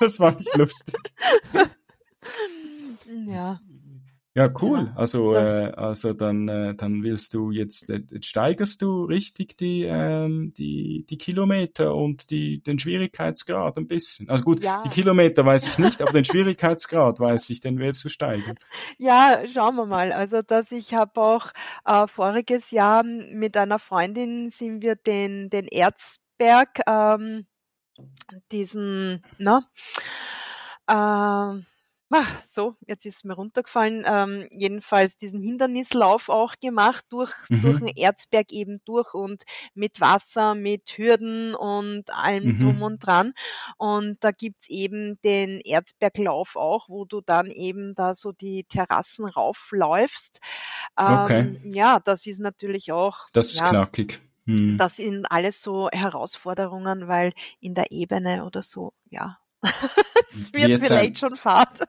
[0.00, 0.96] das fand ich lustig.
[3.26, 3.60] Ja.
[4.38, 4.84] Ja, cool.
[4.86, 4.92] Ja.
[4.94, 9.82] Also, äh, also dann, äh, dann willst du jetzt, äh, jetzt steigerst du richtig die,
[9.82, 14.30] ähm, die, die Kilometer und die, den Schwierigkeitsgrad ein bisschen.
[14.30, 14.80] Also gut, ja.
[14.84, 18.54] die Kilometer weiß ich nicht, aber den Schwierigkeitsgrad weiß ich, den willst du steigern.
[18.96, 20.12] Ja, schauen wir mal.
[20.12, 21.48] Also, dass ich habe auch
[21.84, 27.46] äh, voriges Jahr mit einer Freundin sind wir den, den Erzberg, ähm,
[28.52, 29.64] diesen, na,
[30.86, 31.62] äh,
[32.10, 34.02] Ach, so, jetzt ist es mir runtergefallen.
[34.06, 37.62] Ähm, jedenfalls diesen Hindernislauf auch gemacht, durch, mhm.
[37.62, 39.44] durch den Erzberg eben durch und
[39.74, 42.58] mit Wasser, mit Hürden und allem mhm.
[42.58, 43.34] drum und dran.
[43.76, 49.26] Und da gibt's eben den Erzberglauf auch, wo du dann eben da so die Terrassen
[49.26, 50.40] raufläufst.
[50.98, 51.60] Ähm, okay.
[51.64, 53.28] Ja, das ist natürlich auch.
[53.34, 54.18] Das ist ja, knackig.
[54.46, 54.78] Hm.
[54.78, 59.38] Das sind alles so Herausforderungen, weil in der Ebene oder so, ja,
[60.30, 61.80] es wird Jetzt vielleicht schon Fahrt.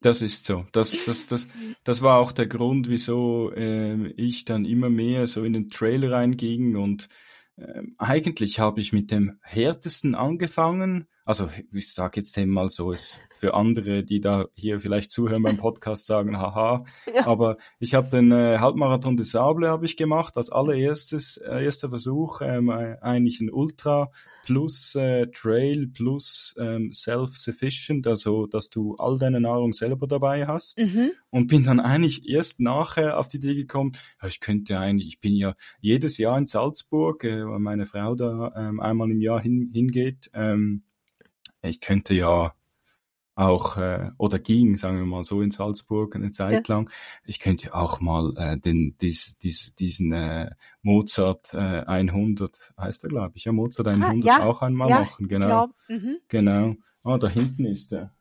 [0.00, 0.66] Das ist so.
[0.72, 1.48] Das, das, das,
[1.82, 6.04] das war auch der Grund, wieso äh, ich dann immer mehr so in den Trail
[6.12, 7.08] reinging und
[7.56, 11.08] äh, eigentlich habe ich mit dem härtesten angefangen.
[11.24, 15.56] Also ich sage jetzt einmal so, es für andere, die da hier vielleicht zuhören beim
[15.56, 16.84] Podcast, sagen, haha.
[17.14, 17.26] Ja.
[17.26, 21.88] Aber ich habe den äh, Halbmarathon des Sable habe ich gemacht als allererstes äh, erster
[21.88, 24.10] Versuch, ähm, äh, eigentlich ein Ultra
[24.44, 30.78] plus äh, Trail plus ähm, Self-Sufficient, also dass du all deine Nahrung selber dabei hast.
[30.78, 31.12] Mhm.
[31.30, 35.20] Und bin dann eigentlich erst nachher auf die Idee gekommen, ja, ich könnte eigentlich, ich
[35.20, 39.40] bin ja jedes Jahr in Salzburg, äh, weil meine Frau da ähm, einmal im Jahr
[39.40, 40.30] hin, hingeht.
[40.34, 40.82] Ähm,
[41.68, 42.54] ich könnte ja
[43.36, 46.74] auch äh, oder ging, sagen wir mal so in Salzburg eine Zeit ja.
[46.74, 46.90] lang.
[47.24, 50.50] Ich könnte auch mal äh, den dies, dies, diesen äh,
[50.82, 54.44] Mozart äh, 100 heißt er glaube ich, ja Mozart 100 ah, ja.
[54.44, 55.68] auch einmal ja, machen, genau.
[55.88, 56.18] Mhm.
[56.28, 56.74] Genau.
[57.02, 58.12] Ah, da hinten ist er.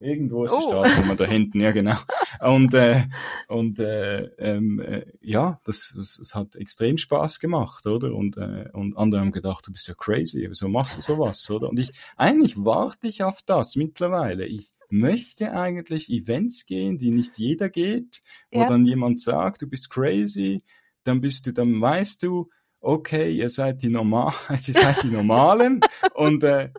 [0.00, 0.58] Irgendwo ist oh.
[0.58, 1.96] die Startnummer da hinten, ja genau.
[2.40, 3.04] Und äh,
[3.48, 8.14] und äh, ähm, äh, ja, das, das, das hat extrem Spaß gemacht, oder?
[8.14, 11.68] Und äh, und andere haben gedacht, du bist ja crazy, wieso machst du sowas, oder?
[11.68, 14.46] Und ich eigentlich warte ich auf das mittlerweile.
[14.46, 18.68] Ich möchte eigentlich Events gehen, die nicht jeder geht, wo ja.
[18.68, 20.62] dann jemand sagt, du bist crazy,
[21.04, 22.48] dann bist du, dann weißt du,
[22.80, 25.80] okay, ihr seid die normal, ihr seid die Normalen
[26.14, 26.70] und äh,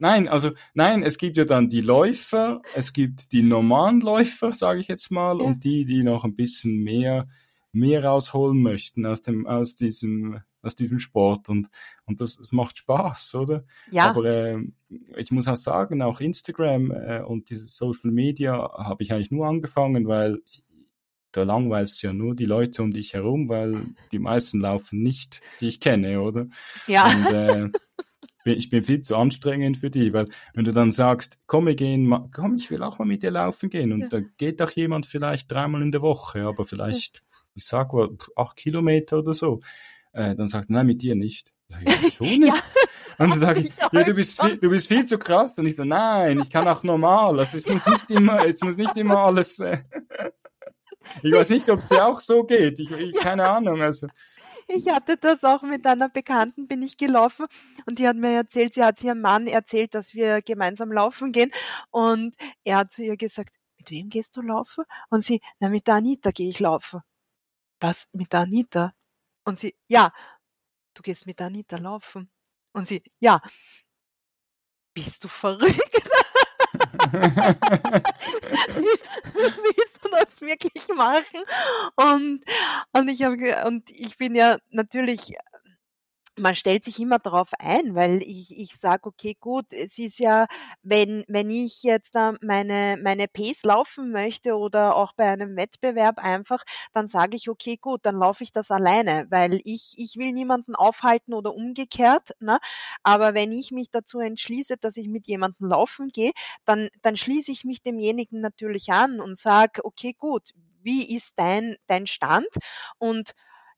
[0.00, 4.80] Nein, also nein, es gibt ja dann die Läufer, es gibt die normalen Läufer, sage
[4.80, 5.44] ich jetzt mal, ja.
[5.44, 7.28] und die, die noch ein bisschen mehr
[7.72, 11.68] mehr rausholen möchten aus dem aus diesem aus diesem Sport und
[12.06, 13.64] und das, das macht Spaß, oder?
[13.90, 14.10] Ja.
[14.10, 14.58] Aber äh,
[15.16, 19.46] ich muss auch sagen, auch Instagram äh, und diese Social Media habe ich eigentlich nur
[19.46, 20.64] angefangen, weil ich,
[21.32, 25.40] da langweilst du ja nur die Leute um dich herum, weil die meisten laufen nicht,
[25.60, 26.48] die ich kenne, oder?
[26.86, 27.06] Ja.
[27.06, 27.68] Und äh,
[28.44, 32.30] ich bin viel zu anstrengend für die, weil wenn du dann sagst, komm, wir gehen,
[32.32, 34.08] komm, ich will auch mal mit dir laufen gehen und ja.
[34.08, 37.22] da geht auch jemand vielleicht dreimal in der Woche, aber vielleicht, ja.
[37.54, 39.60] ich sag mal, acht Kilometer oder so,
[40.12, 41.52] äh, dann sagt, nein, mit dir nicht.
[41.68, 42.46] Sag ich, so nicht.
[42.46, 42.54] ja.
[43.18, 45.56] Und dann sage ich, ja, du bist, viel, du bist viel zu krass.
[45.58, 47.38] Und ich so, nein, ich kann auch normal.
[47.38, 49.58] Also ich muss nicht immer, es muss nicht immer alles.
[49.58, 49.78] Äh,
[51.22, 52.78] ich weiß nicht, ob es dir auch so geht.
[52.80, 53.82] Ich, ich keine Ahnung.
[53.82, 54.08] Also
[54.70, 57.46] ich hatte das auch mit einer Bekannten, bin ich gelaufen
[57.86, 61.50] und die hat mir erzählt, sie hat ihrem Mann erzählt, dass wir gemeinsam laufen gehen
[61.90, 64.84] und er hat zu ihr gesagt, mit wem gehst du laufen?
[65.08, 67.00] Und sie, na, mit der Anita gehe ich laufen.
[67.80, 68.94] Was, mit der Anita?
[69.44, 70.12] Und sie, ja,
[70.94, 72.30] du gehst mit der Anita laufen.
[72.72, 73.40] Und sie, ja,
[74.94, 76.09] bist du verrückt?
[79.34, 81.42] Willst du das wirklich machen?
[81.96, 82.44] Und,
[82.92, 85.34] und ich habe und ich bin ja natürlich
[86.40, 90.46] man stellt sich immer darauf ein, weil ich, ich sage, okay, gut, es ist ja,
[90.82, 96.18] wenn, wenn ich jetzt äh, meine, meine Pace laufen möchte oder auch bei einem Wettbewerb
[96.18, 100.32] einfach, dann sage ich, okay, gut, dann laufe ich das alleine, weil ich, ich will
[100.32, 102.30] niemanden aufhalten oder umgekehrt.
[102.40, 102.58] Ne?
[103.02, 106.32] Aber wenn ich mich dazu entschließe, dass ich mit jemandem laufen gehe,
[106.64, 110.50] dann, dann schließe ich mich demjenigen natürlich an und sage, okay, gut,
[110.82, 112.48] wie ist dein, dein Stand?
[112.98, 113.32] Und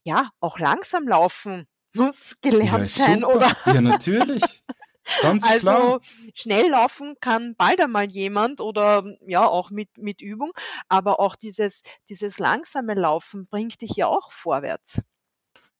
[0.05, 3.53] ja, auch langsam laufen muss gelernt ja, sein, oder?
[3.67, 4.43] Ja, natürlich.
[5.21, 6.01] Ganz also klar.
[6.35, 10.53] schnell laufen kann bald einmal jemand oder ja auch mit, mit Übung,
[10.89, 15.01] aber auch dieses, dieses langsame Laufen bringt dich ja auch vorwärts.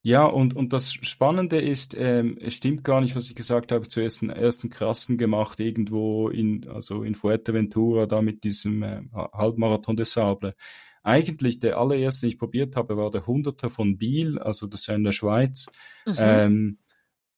[0.05, 3.87] Ja, und, und das Spannende ist, ähm, es stimmt gar nicht, was ich gesagt habe,
[3.87, 9.97] zuerst einen ersten krassen gemacht, irgendwo in, also in Fuerteventura, da mit diesem äh, Halbmarathon
[9.97, 10.57] des Sable.
[11.03, 14.87] Eigentlich der allererste, den ich probiert habe, war der Hunderter von Biel, also das ist
[14.87, 15.67] ja in der Schweiz.
[16.07, 16.15] Mhm.
[16.19, 16.79] Ähm,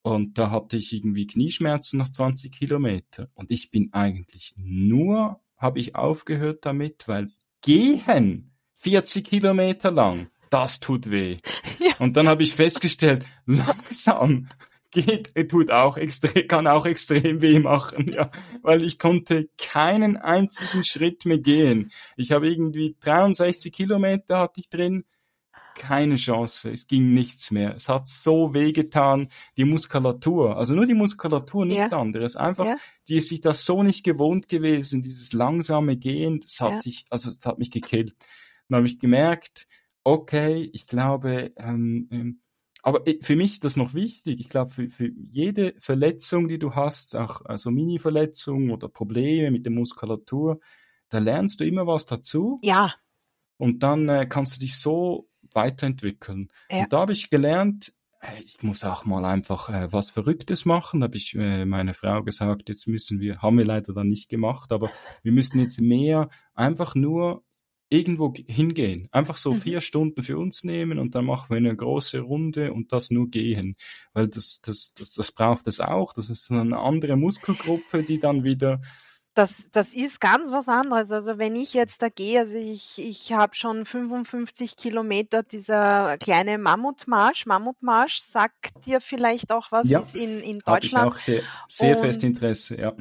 [0.02, 3.30] und da hatte ich irgendwie Knieschmerzen nach 20 Kilometer.
[3.32, 7.30] Und ich bin eigentlich nur, habe ich aufgehört damit, weil
[7.62, 11.38] gehen 40 Kilometer lang, das tut weh.
[11.80, 11.96] Ja.
[11.98, 14.48] Und dann habe ich festgestellt, langsam
[14.94, 18.30] geht, tut auch extrem, kann auch extrem weh machen, ja,
[18.62, 21.90] weil ich konnte keinen einzigen Schritt mehr gehen.
[22.16, 25.04] Ich habe irgendwie 63 Kilometer hatte ich drin,
[25.74, 27.74] keine Chance, es ging nichts mehr.
[27.74, 31.98] Es hat so weh getan, die Muskulatur, also nur die Muskulatur, nichts ja.
[31.98, 32.36] anderes.
[32.36, 32.76] Einfach, ja.
[33.08, 36.80] die ist sich das so nicht gewohnt gewesen, dieses langsame Gehen, das hat ja.
[36.84, 38.14] ich, also das hat mich gekillt.
[38.68, 39.66] Dann habe ich gemerkt,
[40.04, 42.40] okay, ich glaube, ähm, ähm
[42.84, 44.40] aber für mich ist das noch wichtig.
[44.40, 49.64] Ich glaube, für, für jede Verletzung, die du hast, auch also Mini-Verletzungen oder Probleme mit
[49.64, 50.60] der Muskulatur,
[51.08, 52.58] da lernst du immer was dazu.
[52.62, 52.94] Ja.
[53.56, 56.48] Und dann äh, kannst du dich so weiterentwickeln.
[56.68, 56.82] Ja.
[56.82, 57.94] Und da habe ich gelernt,
[58.44, 61.00] ich muss auch mal einfach äh, was Verrücktes machen.
[61.00, 64.28] Da habe ich äh, meine Frau gesagt, jetzt müssen wir, haben wir leider dann nicht
[64.28, 64.90] gemacht, aber
[65.22, 67.44] wir müssen jetzt mehr einfach nur
[67.94, 69.08] irgendwo hingehen.
[69.12, 69.60] Einfach so mhm.
[69.60, 73.28] vier Stunden für uns nehmen und dann machen wir eine große Runde und das nur
[73.28, 73.76] gehen.
[74.12, 76.12] Weil das, das, das, das braucht es auch.
[76.12, 78.80] Das ist eine andere Muskelgruppe, die dann wieder
[79.34, 81.10] das, das ist ganz was anderes.
[81.10, 86.56] Also wenn ich jetzt da gehe, also ich, ich habe schon 55 Kilometer dieser kleine
[86.56, 87.44] Mammutmarsch.
[87.44, 90.84] Mammutmarsch sagt dir vielleicht auch was, ja, ist in, in Deutschland.
[91.08, 92.92] Ich auch sehr, sehr festes Interesse, ja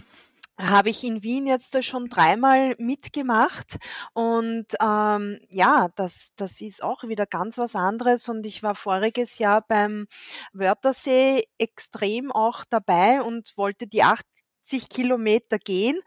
[0.58, 3.78] habe ich in Wien jetzt schon dreimal mitgemacht
[4.14, 9.40] und ähm, ja, das, das ist auch wieder ganz was anderes und ich war voriges
[9.40, 10.08] Jahr beim
[10.54, 14.26] Wörthersee extrem auch dabei und wollte die acht
[14.64, 15.98] 80 Kilometer gehen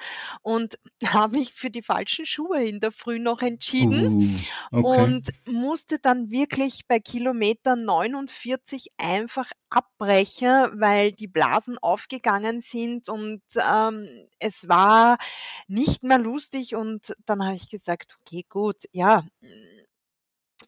[0.43, 5.03] und habe mich für die falschen Schuhe in der Früh noch entschieden uh, okay.
[5.03, 13.43] und musste dann wirklich bei Kilometer 49 einfach abbrechen, weil die Blasen aufgegangen sind und
[13.57, 15.19] ähm, es war
[15.67, 19.25] nicht mehr lustig und dann habe ich gesagt, okay, gut, ja,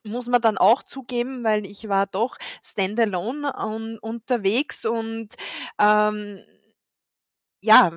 [0.04, 5.34] muss man dann auch zugeben, weil ich war doch standalone um, unterwegs und
[5.78, 6.44] ähm,
[7.60, 7.92] ja,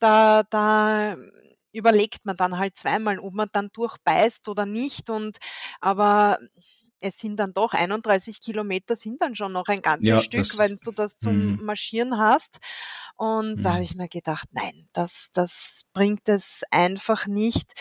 [0.00, 1.16] da, da
[1.72, 5.10] überlegt man dann halt zweimal, ob man dann durchbeißt oder nicht.
[5.10, 5.38] Und
[5.80, 6.38] aber
[7.00, 10.76] es sind dann doch 31 Kilometer sind dann schon noch ein ganzes ja, Stück, wenn
[10.84, 11.62] du das zum mh.
[11.62, 12.58] Marschieren hast.
[13.16, 13.62] Und mh.
[13.62, 13.84] da habe mhm.
[13.84, 17.72] ich mir gedacht, nein, das, das bringt es einfach nicht.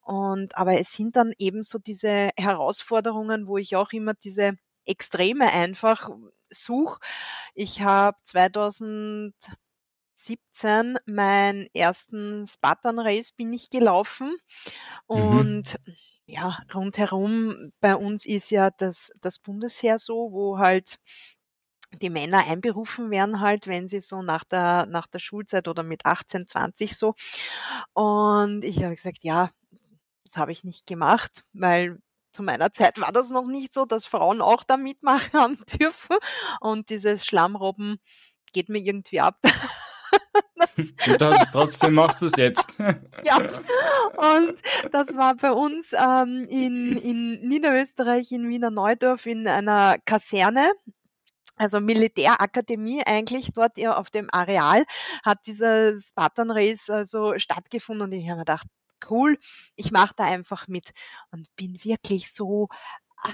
[0.00, 5.52] Und aber es sind dann eben so diese Herausforderungen, wo ich auch immer diese Extreme
[5.52, 6.10] einfach
[6.48, 7.00] suche.
[7.54, 9.34] Ich habe 2000
[10.16, 14.36] 17 meinen ersten Spartan Race bin ich gelaufen
[15.08, 15.16] mhm.
[15.16, 15.94] und mhm.
[16.26, 20.98] ja, rundherum bei uns ist ja das, das Bundesheer so, wo halt
[21.92, 26.04] die Männer einberufen werden halt, wenn sie so nach der, nach der Schulzeit oder mit
[26.04, 27.14] 18, 20 so.
[27.92, 29.50] Und ich habe gesagt, ja,
[30.24, 31.98] das habe ich nicht gemacht, weil
[32.32, 36.16] zu meiner Zeit war das noch nicht so, dass Frauen auch da mitmachen dürfen.
[36.60, 37.98] Und dieses Schlammrobben
[38.52, 39.38] geht mir irgendwie ab.
[40.76, 42.76] Und das, trotzdem machst du es jetzt.
[43.24, 44.60] ja, und
[44.92, 50.70] das war bei uns ähm, in, in Niederösterreich, in Wiener Neudorf, in einer Kaserne
[51.56, 54.84] also Militärakademie eigentlich dort auf dem Areal
[55.24, 58.04] hat dieser Spartan Race also stattgefunden.
[58.04, 58.66] Und ich habe mir gedacht,
[59.10, 59.38] cool,
[59.74, 60.90] ich mache da einfach mit.
[61.30, 62.68] Und bin wirklich so
[63.22, 63.30] ah,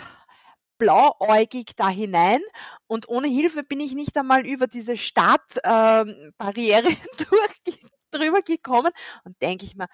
[0.82, 2.40] blauäugig da hinein
[2.88, 6.96] und ohne Hilfe bin ich nicht einmal über diese Startbarriere ähm,
[8.10, 8.92] drüber gekommen
[9.24, 9.86] und denke ich mir,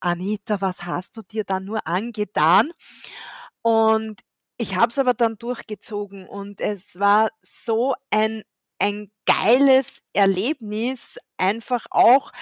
[0.00, 2.72] Anita, was hast du dir da nur angetan?
[3.62, 4.22] Und
[4.56, 8.42] ich habe es aber dann durchgezogen und es war so ein
[8.80, 12.32] ein geiles Erlebnis, einfach auch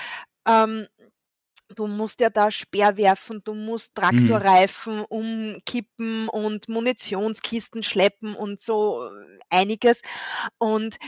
[0.49, 0.89] ähm,
[1.73, 3.95] du musst ja da Speer werfen, du musst.
[3.95, 5.05] Traktorreifen mhm.
[5.09, 10.03] umkippen und Munitionskisten schleppen und so äh, einiges.
[10.59, 10.99] Und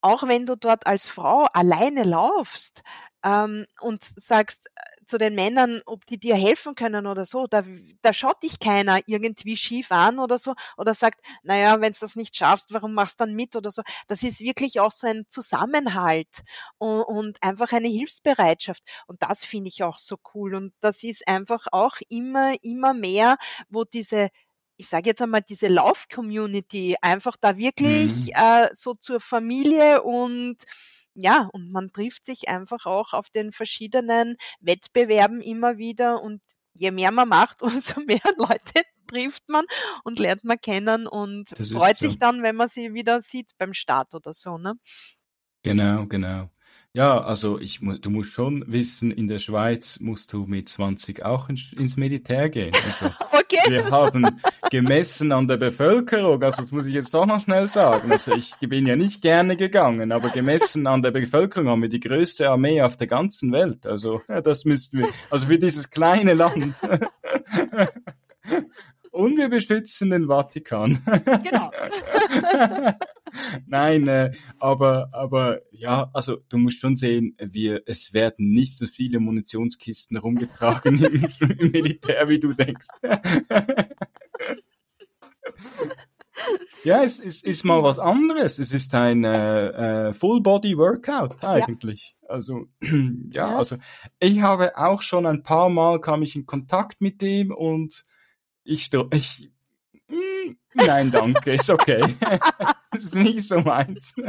[0.00, 2.82] auch wenn du dort als Frau alleine laufst
[3.24, 4.68] ähm, und sagst,
[5.06, 7.46] zu den Männern, ob die dir helfen können oder so.
[7.46, 7.64] Da,
[8.02, 12.16] da schaut dich keiner irgendwie schief an oder so oder sagt, naja, wenn du das
[12.16, 13.82] nicht schaffst, warum machst du dann mit oder so.
[14.08, 16.42] Das ist wirklich auch so ein Zusammenhalt
[16.78, 18.82] und, und einfach eine Hilfsbereitschaft.
[19.06, 20.54] Und das finde ich auch so cool.
[20.54, 23.36] Und das ist einfach auch immer, immer mehr,
[23.68, 24.30] wo diese
[24.78, 28.32] ich sage jetzt einmal, diese Lauf-Community einfach da wirklich mhm.
[28.34, 30.56] äh, so zur Familie und
[31.14, 36.40] ja, und man trifft sich einfach auch auf den verschiedenen Wettbewerben immer wieder und
[36.74, 39.64] je mehr man macht, umso mehr Leute trifft man
[40.04, 42.06] und lernt man kennen und freut so.
[42.06, 44.74] sich dann, wenn man sie wieder sieht beim Start oder so, ne?
[45.62, 46.50] Genau, genau.
[46.94, 51.48] Ja, also ich, du musst schon wissen, in der Schweiz musst du mit 20 auch
[51.48, 52.74] in, ins Militär gehen.
[52.84, 53.62] Also okay.
[53.66, 54.26] wir haben
[54.70, 58.12] gemessen an der Bevölkerung, also das muss ich jetzt doch noch schnell sagen.
[58.12, 62.00] Also ich bin ja nicht gerne gegangen, aber gemessen an der Bevölkerung haben wir die
[62.00, 63.86] größte Armee auf der ganzen Welt.
[63.86, 66.74] Also das müssten wir, also für dieses kleine Land.
[69.10, 71.02] Und wir beschützen den Vatikan.
[71.42, 71.70] Genau.
[73.66, 78.86] Nein, äh, aber, aber ja, also du musst schon sehen, wir, es werden nicht so
[78.86, 81.28] viele Munitionskisten rumgetragen im,
[81.58, 82.86] im Militär, wie du denkst.
[86.84, 88.58] ja, es, es ist mal was anderes.
[88.58, 92.16] Es ist ein äh, äh, Full-Body-Workout eigentlich.
[92.22, 92.28] Ja.
[92.28, 92.90] Also ja,
[93.32, 93.76] ja, also
[94.18, 98.04] ich habe auch schon ein paar Mal kam ich in Kontakt mit dem und
[98.64, 99.50] ich, ich
[100.74, 102.02] Nein, danke, ist okay.
[102.90, 104.14] das ist nicht so meins.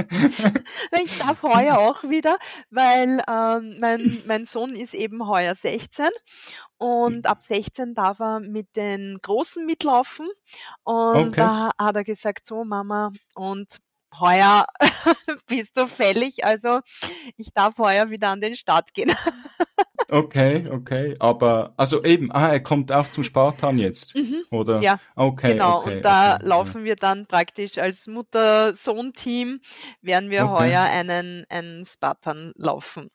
[1.04, 2.38] Ich darf heuer auch wieder,
[2.70, 6.08] weil ähm, mein, mein Sohn ist eben heuer 16
[6.78, 10.30] und ab 16 darf er mit den Großen mitlaufen.
[10.84, 11.42] Und okay.
[11.42, 13.80] da hat er gesagt, so Mama, und
[14.20, 14.66] heuer
[15.48, 16.80] bist du fällig, also
[17.38, 19.14] ich darf heuer wieder an den Start gehen.
[20.14, 21.16] Okay, okay.
[21.18, 24.44] Aber, also eben, ah, er kommt auch zum Spartan jetzt, mhm.
[24.52, 24.80] oder?
[24.80, 25.80] Ja, okay, genau.
[25.80, 26.86] Okay, und da okay, laufen ja.
[26.86, 29.60] wir dann praktisch als Mutter-Sohn-Team,
[30.02, 30.66] werden wir okay.
[30.66, 33.10] heuer einen, einen Spartan laufen.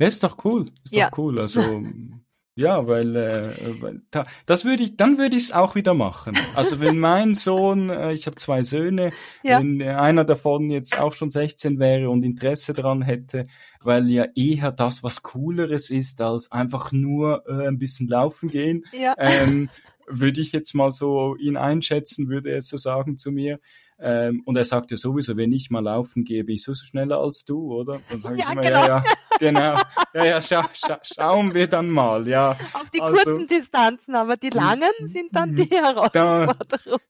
[0.00, 0.66] Ja, ist doch cool.
[0.82, 1.10] Ist ja.
[1.10, 1.38] doch cool.
[1.38, 1.60] Also,
[2.58, 6.38] Ja, weil, äh, weil da, das würde ich, dann würde ich es auch wieder machen.
[6.54, 9.58] Also wenn mein Sohn, äh, ich habe zwei Söhne, ja.
[9.58, 13.44] wenn einer davon jetzt auch schon 16 wäre und Interesse dran hätte,
[13.82, 18.84] weil ja eher das was Cooleres ist, als einfach nur äh, ein bisschen laufen gehen,
[18.92, 19.14] ja.
[19.18, 19.68] ähm,
[20.06, 23.60] würde ich jetzt mal so ihn einschätzen, würde er so sagen zu mir.
[23.98, 27.18] Ähm, und er sagt ja sowieso, wenn ich mal laufen gehe, bin ich so schneller
[27.18, 28.00] als du, oder?
[28.10, 28.80] Dann sage ja, ich immer, genau.
[28.80, 29.04] ja, ja,
[29.38, 29.74] genau.
[30.14, 32.58] Ja, ja, scha scha schauen wir dann mal, ja.
[32.74, 37.00] Auf die also, kurzen Distanzen, aber die langen sind dann die Herausforderung.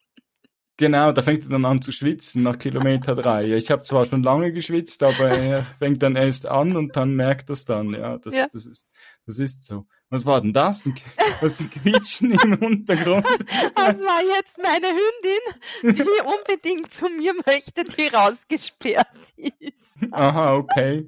[0.78, 3.54] Genau, da fängt er dann an zu schwitzen nach Kilometer drei.
[3.54, 7.48] Ich habe zwar schon lange geschwitzt, aber er fängt dann erst an und dann merkt
[7.48, 7.94] das dann.
[7.94, 8.46] Ja, das, ja.
[8.52, 8.90] das, ist,
[9.26, 9.86] das ist so.
[10.08, 10.88] Was war denn das?
[11.40, 13.26] Was ein Quietschen im Untergrund?
[13.74, 19.74] Das war jetzt meine Hündin, die unbedingt zu mir möchte, die rausgesperrt ist.
[20.12, 21.06] Aha, okay.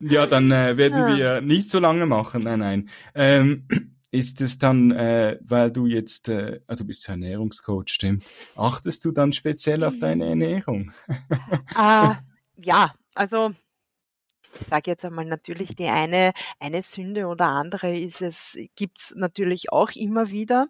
[0.00, 1.16] Ja, dann äh, werden ja.
[1.16, 2.42] wir nicht so lange machen.
[2.42, 2.88] Nein, nein.
[3.14, 3.66] Ähm,
[4.10, 8.24] ist es dann, äh, weil du jetzt, äh, ah, du bist Ernährungscoach, stimmt,
[8.56, 10.92] achtest du dann speziell auf deine Ernährung?
[11.78, 12.14] äh,
[12.56, 13.52] ja, also
[14.52, 19.72] ich sage jetzt einmal natürlich die eine, eine Sünde oder andere ist es, gibt's natürlich
[19.72, 20.68] auch immer wieder.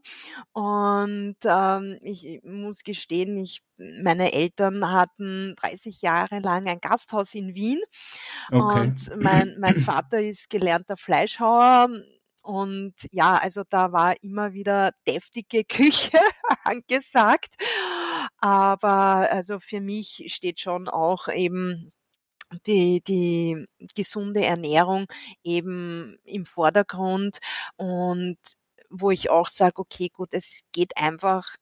[0.53, 7.55] Und ähm, ich muss gestehen, ich, meine Eltern hatten 30 Jahre lang ein Gasthaus in
[7.55, 7.81] Wien
[8.51, 8.81] okay.
[8.81, 11.89] und mein, mein Vater ist gelernter Fleischhauer.
[12.43, 16.19] Und ja, also da war immer wieder deftige Küche
[16.65, 17.55] angesagt.
[18.39, 21.93] Aber also für mich steht schon auch eben
[22.67, 25.07] die, die gesunde Ernährung
[25.43, 27.39] eben im Vordergrund
[27.77, 28.39] und
[28.91, 31.57] wo ich auch sage, okay, gut, es geht einfach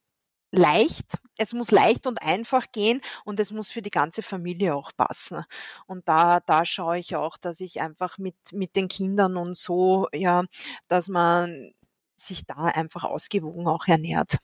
[0.50, 1.04] leicht,
[1.36, 5.44] es muss leicht und einfach gehen und es muss für die ganze Familie auch passen.
[5.86, 10.08] Und da, da schaue ich auch, dass ich einfach mit, mit den Kindern und so,
[10.12, 10.44] ja,
[10.88, 11.72] dass man
[12.16, 14.38] sich da einfach ausgewogen auch ernährt.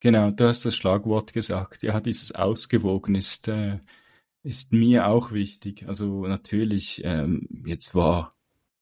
[0.00, 1.82] Genau, du hast das Schlagwort gesagt.
[1.82, 3.78] Ja, dieses Ausgewogen ist äh,
[4.44, 5.88] ist mir auch wichtig.
[5.88, 8.32] Also natürlich, ähm, jetzt war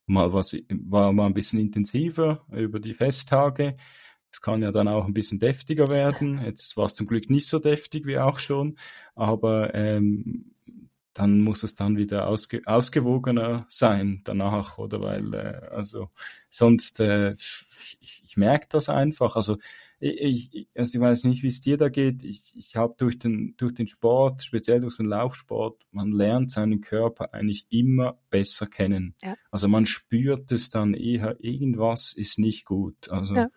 [0.06, 3.74] mal was, war mal ein bisschen intensiver über die Festtage.
[4.30, 6.42] Es kann ja dann auch ein bisschen deftiger werden.
[6.44, 8.76] Jetzt war es zum Glück nicht so deftig wie auch schon,
[9.14, 10.52] aber ähm,
[11.14, 15.02] dann muss es dann wieder ausge ausgewogener sein danach, oder?
[15.02, 16.10] Weil, äh, also
[16.48, 19.36] sonst, äh, ich, ich merke das einfach.
[19.36, 19.58] Also
[20.03, 22.24] ich, also ich weiß nicht, wie es dir da geht.
[22.24, 26.80] Ich, ich habe durch den, durch den Sport, speziell durch den Laufsport, man lernt seinen
[26.80, 29.14] Körper eigentlich immer besser kennen.
[29.22, 29.36] Ja.
[29.53, 33.11] Also man spürt es dann eher, irgendwas ist nicht gut.
[33.11, 33.48] Also, ja.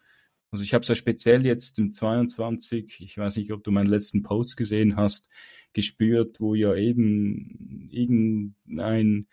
[0.51, 3.89] also ich habe es ja speziell jetzt im 22, ich weiß nicht, ob du meinen
[3.89, 5.29] letzten Post gesehen hast,
[5.73, 9.25] gespürt, wo ja eben irgendein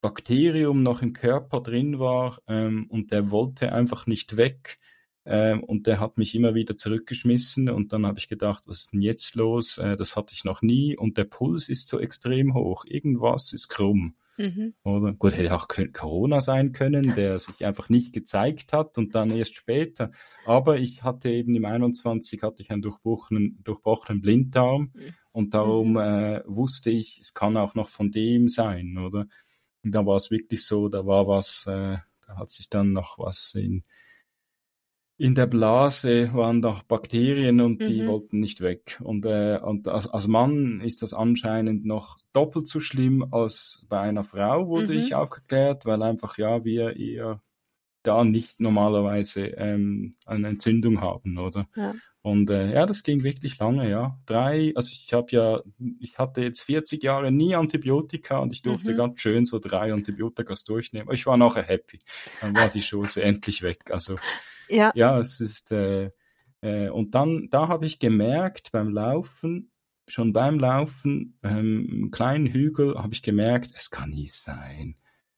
[0.00, 4.78] Bakterium noch im Körper drin war ähm, und der wollte einfach nicht weg.
[5.26, 8.92] Ähm, und der hat mich immer wieder zurückgeschmissen und dann habe ich gedacht, was ist
[8.92, 9.78] denn jetzt los?
[9.78, 12.84] Äh, das hatte ich noch nie und der Puls ist so extrem hoch.
[12.86, 14.16] Irgendwas ist krumm.
[14.36, 14.74] Mhm.
[14.82, 19.30] Oder gut, hätte auch Corona sein können, der sich einfach nicht gezeigt hat und dann
[19.30, 20.10] erst später.
[20.44, 25.14] Aber ich hatte eben im 21 hatte ich einen durchbrochenen, durchbrochenen Blinddarm mhm.
[25.32, 25.98] und darum mhm.
[25.98, 29.26] äh, wusste ich, es kann auch noch von dem sein, oder?
[29.84, 31.96] Und da war es wirklich so, da war was, äh,
[32.26, 33.84] da hat sich dann noch was in
[35.16, 38.08] in der Blase waren da Bakterien und die mhm.
[38.08, 39.00] wollten nicht weg.
[39.02, 44.00] Und, äh, und als, als Mann ist das anscheinend noch doppelt so schlimm als bei
[44.00, 44.98] einer Frau, wurde mhm.
[44.98, 47.40] ich aufgeklärt, weil einfach ja wir eher
[48.06, 51.66] da nicht normalerweise ähm, eine Entzündung haben, oder?
[51.74, 51.94] Ja.
[52.22, 54.18] Und äh, ja, das ging wirklich lange, ja.
[54.24, 55.60] Drei, also ich habe ja,
[56.00, 58.96] ich hatte jetzt 40 Jahre nie Antibiotika und ich durfte mhm.
[58.96, 61.06] ganz schön so drei Antibiotikas durchnehmen.
[61.06, 61.98] Aber ich war nachher happy.
[62.40, 63.90] Dann war die Chose endlich weg.
[63.90, 64.16] Also
[64.68, 66.12] ja, ja es ist, äh,
[66.62, 69.70] äh, und dann, da habe ich gemerkt beim Laufen,
[70.08, 74.96] schon beim Laufen, ähm, einen kleinen Hügel, habe ich gemerkt, es kann nicht sein.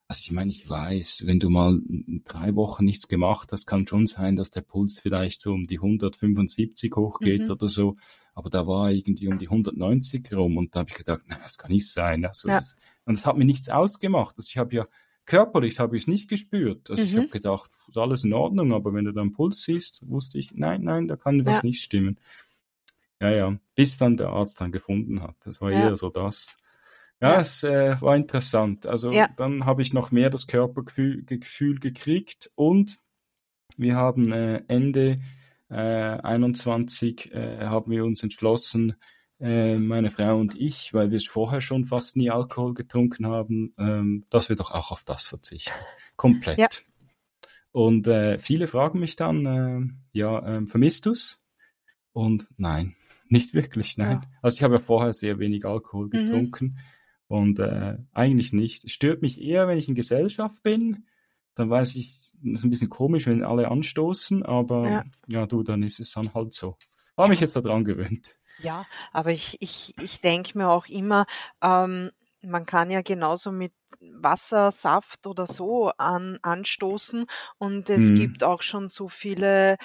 [0.09, 1.81] Also ich meine, ich weiß, wenn du mal
[2.25, 5.79] drei Wochen nichts gemacht hast, kann schon sein, dass der Puls vielleicht so um die
[5.79, 7.51] 175 hochgeht mhm.
[7.51, 7.97] oder so.
[8.33, 11.59] Aber da war irgendwie um die 190 rum und da habe ich gedacht, nein, das
[11.59, 12.25] kann nicht sein.
[12.25, 12.59] Also ja.
[12.59, 14.37] das, und es hat mir nichts ausgemacht.
[14.37, 14.87] Also ich habe ja
[15.27, 16.89] körperlich habe ich es nicht gespürt.
[16.89, 17.09] Also mhm.
[17.09, 20.55] ich habe gedacht, ist alles in Ordnung, aber wenn du dann Puls siehst, wusste ich,
[20.55, 21.65] nein, nein, da kann was ja.
[21.65, 22.19] nicht stimmen.
[23.21, 25.35] Ja, ja, bis dann der Arzt dann gefunden hat.
[25.45, 25.81] Das war ja.
[25.81, 26.57] eher so das.
[27.21, 27.41] Ja, ja.
[27.41, 28.87] es äh, war interessant.
[28.87, 29.29] Also ja.
[29.37, 32.99] dann habe ich noch mehr das Körpergefühl Gefühl gekriegt und
[33.77, 35.21] wir haben äh, Ende
[35.69, 38.97] äh, 21 äh, haben wir uns entschlossen,
[39.41, 44.25] äh, meine Frau und ich, weil wir vorher schon fast nie Alkohol getrunken haben, ähm,
[44.31, 45.75] dass wir doch auch auf das verzichten.
[46.17, 46.59] Komplett.
[46.59, 46.69] Ja.
[47.73, 51.41] Und äh, viele fragen mich dann, äh, ja, ähm, vermisst du's?
[52.13, 52.97] Und nein,
[53.29, 54.21] nicht wirklich, nein.
[54.23, 54.31] Ja.
[54.41, 56.11] Also ich habe ja vorher sehr wenig Alkohol mhm.
[56.11, 56.79] getrunken mhm.
[57.29, 58.85] Und äh, eigentlich nicht.
[58.85, 61.07] Es stört mich eher, wenn ich in Gesellschaft bin.
[61.55, 65.63] Dann weiß ich, das ist ein bisschen komisch, wenn alle anstoßen, aber ja, ja du,
[65.63, 66.77] dann ist es dann halt so.
[67.17, 68.31] Habe mich jetzt daran gewöhnt.
[68.59, 71.27] Ja, aber ich, ich, ich denke mir auch immer,
[71.63, 72.11] ähm,
[72.43, 77.27] man kann ja genauso mit Wasser, Saft oder so an, anstoßen
[77.59, 78.15] und es mhm.
[78.15, 79.77] gibt auch schon so viele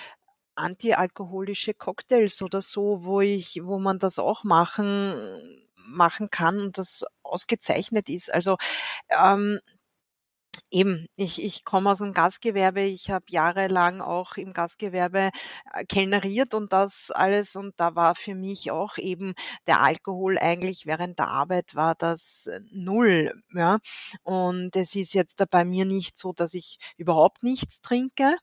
[0.56, 7.06] antialkoholische Cocktails oder so, wo ich, wo man das auch machen, machen kann und das
[7.24, 8.34] ausgezeichnet ist.
[8.34, 8.58] Also
[9.10, 9.60] ähm,
[10.70, 15.32] Eben, ich, ich komme aus dem Gastgewerbe, ich habe jahrelang auch im Gastgewerbe
[15.74, 19.34] äh, kellneriert und das alles und da war für mich auch eben
[19.68, 23.34] der Alkohol eigentlich während der Arbeit war das äh, null.
[23.54, 23.80] Ja.
[24.24, 28.38] Und es ist jetzt bei mir nicht so, dass ich überhaupt nichts trinke,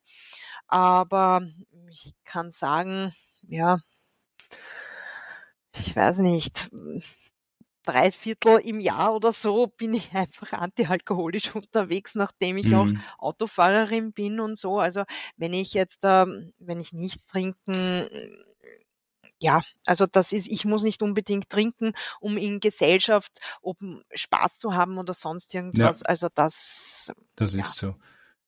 [0.66, 1.42] aber
[1.90, 3.78] ich kann sagen, ja,
[5.72, 6.70] ich weiß nicht,
[7.88, 13.02] drei Viertel im Jahr oder so bin ich einfach antialkoholisch unterwegs, nachdem ich auch Mhm.
[13.18, 14.78] Autofahrerin bin und so.
[14.78, 15.04] Also
[15.36, 18.08] wenn ich jetzt, ähm, wenn ich nichts trinken,
[19.40, 24.74] ja, also das ist, ich muss nicht unbedingt trinken, um in Gesellschaft oben Spaß zu
[24.74, 26.02] haben oder sonst Ja, irgendwas.
[26.02, 27.94] Also das, das ja, ist so.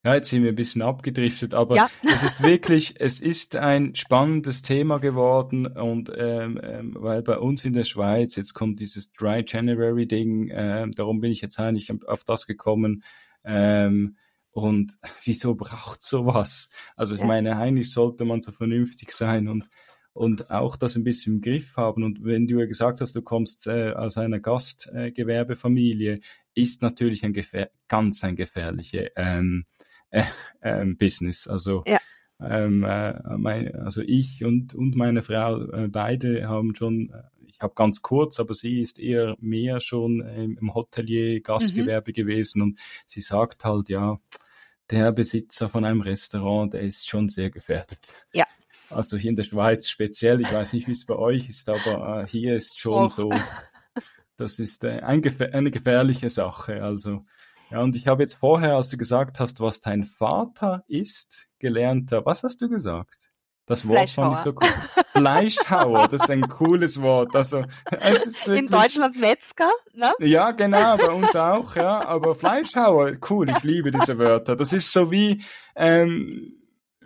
[0.03, 3.95] Ja, jetzt sind wir ein bisschen abgedriftet, aber ja, es ist wirklich, es ist ein
[3.95, 9.13] spannendes Thema geworden und ähm, ähm, weil bei uns in der Schweiz, jetzt kommt dieses
[9.13, 13.05] Dry January Ding, ähm, darum bin ich jetzt eigentlich auf das gekommen.
[13.45, 14.17] Ähm,
[14.53, 16.71] und wieso braucht sowas?
[16.97, 19.69] Also ich meine, eigentlich sollte man so vernünftig sein und
[20.13, 22.03] und auch das ein bisschen im Griff haben.
[22.03, 26.19] Und wenn du ja gesagt hast, du kommst äh, aus einer Gastgewerbefamilie,
[26.55, 27.33] ist natürlich ein
[27.87, 29.67] ganz ein gefährliche ähm,
[30.11, 30.25] äh,
[30.63, 31.47] ähm, Business.
[31.47, 31.99] Also ja,
[32.41, 37.61] ähm, äh, mein, also ich und und meine Frau äh, beide haben schon, äh, ich
[37.61, 42.79] habe ganz kurz, aber sie ist eher mehr schon im Hotelier mhm, Gastgewerbe gewesen und
[43.07, 44.19] sie sagt halt ja,
[44.91, 48.09] der Besitzer von einem Restaurant, der ist schon sehr gefährdet.
[48.33, 48.47] ja,
[48.89, 52.23] Also hier in der Schweiz speziell, ich weiß nicht, wie es bei euch ist, aber
[52.23, 53.11] äh, hier ist schon auch.
[53.11, 53.31] so,
[54.37, 56.83] das ist äh, eine gefährliche Sache.
[56.83, 57.27] Also
[57.71, 62.13] ja, und ich habe jetzt vorher, als du gesagt hast, was dein Vater ist, gelernt,
[62.13, 62.27] habe.
[62.27, 63.31] was hast du gesagt?
[63.67, 64.69] Das Wort fand ich so cool.
[65.13, 67.37] Fleischhauer, das ist ein cooles Wort.
[67.37, 67.63] Also
[68.01, 70.13] es ist In wirklich, Deutschland Metzger, ne?
[70.19, 72.05] ja, genau, bei uns auch, ja.
[72.05, 74.57] Aber Fleischhauer, cool, ich liebe diese Wörter.
[74.57, 75.43] Das ist so wie,
[75.77, 76.60] ähm,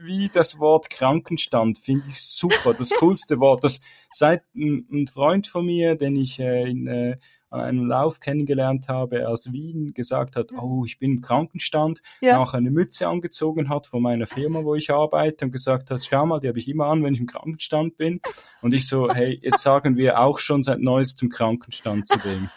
[0.05, 3.65] wie das Wort Krankenstand, finde ich super, das coolste Wort.
[3.65, 3.81] Das
[4.11, 7.17] seit ein, Freund von mir, den ich äh, in, äh,
[7.51, 10.59] an einem Lauf kennengelernt habe aus Wien, gesagt hat, Mhm.
[10.59, 14.75] oh, ich bin im Krankenstand, Ja, nachher eine Mütze angezogen hat von meiner Firma, wo
[14.75, 17.27] ich arbeite und gesagt hat, schau mal, die habe ich immer an, wenn ich im
[17.27, 18.21] Krankenstand bin.
[18.61, 22.51] Und ich so, hey, jetzt sagen wir auch schon seit neuestem Krankenstand zu dem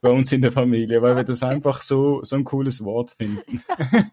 [0.00, 3.62] bei uns in der Familie, weil wir das einfach so, so ein cooles Wort finden.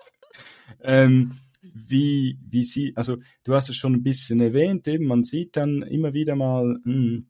[0.82, 1.38] ähm,
[1.74, 5.82] wie, wie sie, also du hast es schon ein bisschen erwähnt, eben, man sieht dann
[5.82, 7.22] immer wieder mal mh,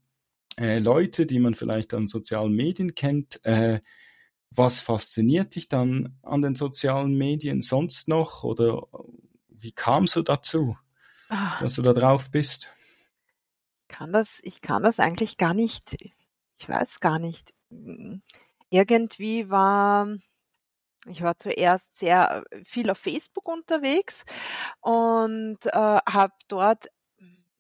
[0.59, 3.45] äh, Leute, die man vielleicht an sozialen Medien kennt.
[3.45, 3.81] Äh,
[4.51, 8.45] was fasziniert dich dann an den sozialen Medien sonst noch?
[8.45, 8.83] Oder
[9.49, 10.77] wie kamst du dazu,
[11.29, 12.73] Ah, dass du da drauf bist?
[13.89, 15.97] kann das, ich kann das eigentlich gar nicht,
[16.59, 17.53] ich weiß gar nicht.
[17.71, 18.17] Mm,
[18.71, 20.09] Irgendwie war,
[21.07, 24.25] ich war zuerst sehr äh, viel auf Facebook unterwegs
[24.81, 26.89] und äh, habe dort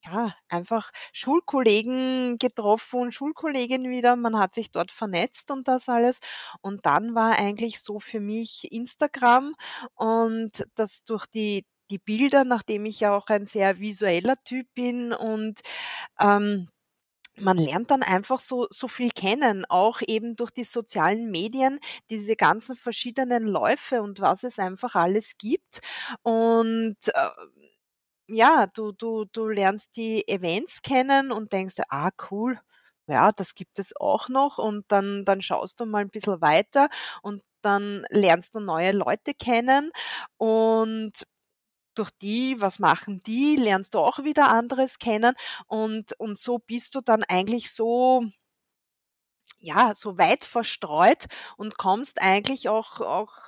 [0.04, 4.16] ja einfach Schulkollegen getroffen, Schulkolleginnen wieder.
[4.16, 6.20] Man hat sich dort vernetzt und das alles.
[6.62, 9.54] Und dann war eigentlich so für mich Instagram
[9.94, 15.12] und das durch die die Bilder, nachdem ich ja auch ein sehr visueller Typ bin
[15.12, 15.60] und
[16.20, 16.68] ähm,
[17.36, 22.36] man lernt dann einfach so so viel kennen, auch eben durch die sozialen Medien, diese
[22.36, 25.80] ganzen verschiedenen Läufe und was es einfach alles gibt.
[26.22, 27.30] Und, äh,
[28.28, 32.58] ja, du du du lernst die Events kennen und denkst „Ah, cool,
[33.06, 36.88] ja, das gibt es auch noch.“ Und dann dann schaust du mal ein bisschen weiter
[37.22, 39.90] und dann lernst du neue Leute kennen
[40.38, 41.12] und
[42.00, 45.34] durch die, was machen die, lernst du auch wieder anderes kennen?
[45.66, 48.24] Und und so bist du dann eigentlich so
[49.58, 51.26] ja, so weit verstreut
[51.56, 53.38] und kommst eigentlich auch auch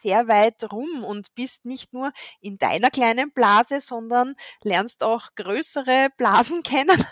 [0.00, 6.08] sehr weit rum und bist nicht nur in deiner kleinen Blase, sondern lernst auch größere
[6.16, 7.04] Blasen kennen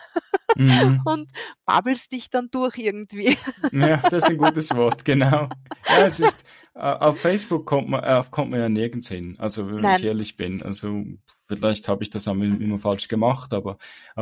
[0.57, 1.03] Mhm.
[1.05, 1.31] und
[1.67, 3.37] babbelst dich dann durch irgendwie.
[3.73, 5.49] Ja, das ist ein gutes Wort, genau.
[5.89, 9.69] Ja, es ist, äh, auf Facebook kommt man, äh, kommt man ja nirgends hin, also
[9.69, 10.05] wenn ich Nein.
[10.05, 10.63] ehrlich bin.
[10.63, 11.05] Also
[11.49, 12.27] vielleicht habe ich das
[12.61, 13.79] immer falsch gemacht, aber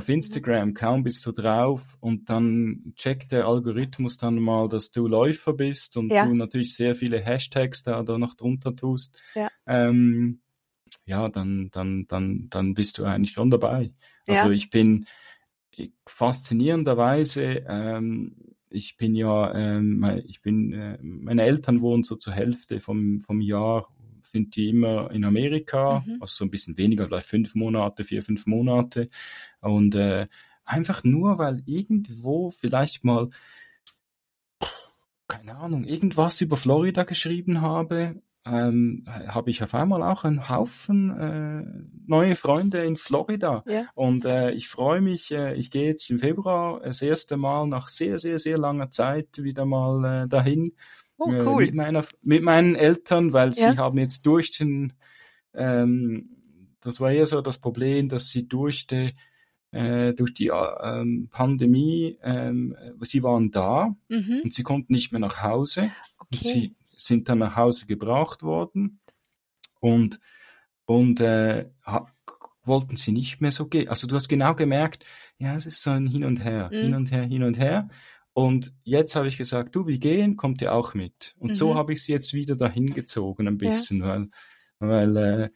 [0.09, 0.15] auf.
[0.15, 5.53] Instagram kaum bist du drauf und dann checkt der Algorithmus dann mal, dass du Läufer
[5.55, 9.21] bist und Ja, du natürlich sehr viele Hashtags da, da noch drunter tust.
[9.35, 10.41] ja, Ähm,
[11.07, 13.93] ja, dann, dann, dann, dann bist du eigentlich schon dabei.
[14.27, 14.51] Also ja.
[14.51, 15.07] ich bin
[15.71, 18.37] ich- faszinierenderweise, ähm,
[18.71, 23.41] ich bin ja, ähm, ich bin, äh, meine Eltern wohnen so zur Hälfte vom, vom
[23.41, 23.89] Jahr,
[24.35, 26.19] sind die immer in Amerika, Mhm.
[26.21, 29.07] also so ein bisschen weniger, vielleicht fünf Monate, vier, fünf Monate.
[29.61, 30.27] Und äh,
[30.65, 33.31] einfach nur, weil irgendwo vielleicht mal,
[35.29, 41.19] keine Ahnung, irgendwas über Florida geschrieben habe, ähm, habe ich auf einmal auch einen Haufen
[41.19, 41.65] äh,
[42.07, 43.63] neue Freunde in Florida.
[43.67, 43.87] Ja.
[43.95, 47.89] Und äh, ich freue mich, äh, ich gehe jetzt im Februar das erste Mal nach
[47.89, 50.73] sehr, sehr, sehr langer Zeit wieder mal äh, dahin
[51.19, 51.67] Oh, äh, cool.
[51.67, 53.73] mit meiner, mit meinen Eltern, weil Ja.
[53.73, 54.93] sie haben jetzt durch den,
[55.55, 56.31] ähm,
[56.81, 59.15] das war eher so das Problem, dass sie durch die
[59.73, 64.41] äh, durch die ähm, Pandemie, ähm, sie waren da Mhm.
[64.45, 65.91] und sie konnten nicht mehr nach Hause
[66.31, 66.43] und Okay.
[66.45, 69.01] sie sind dann nach Hause gebracht worden
[69.81, 70.21] und,
[70.87, 71.71] und äh,
[72.63, 73.89] wollten sie nicht mehr so gehen.
[73.89, 75.05] Also du hast genau gemerkt,
[75.39, 76.81] ja, es ist so ein Hin und Her, Mhm.
[76.81, 77.89] hin und her, hin und her.
[78.35, 81.35] Und jetzt habe ich gesagt, du, wir gehen, kommt ihr auch mit.
[81.39, 81.77] Und so Mhm.
[81.79, 83.59] habe ich sie jetzt wieder dahin gezogen ein Ja.
[83.69, 84.29] bisschen, weil,
[84.81, 85.51] weil äh,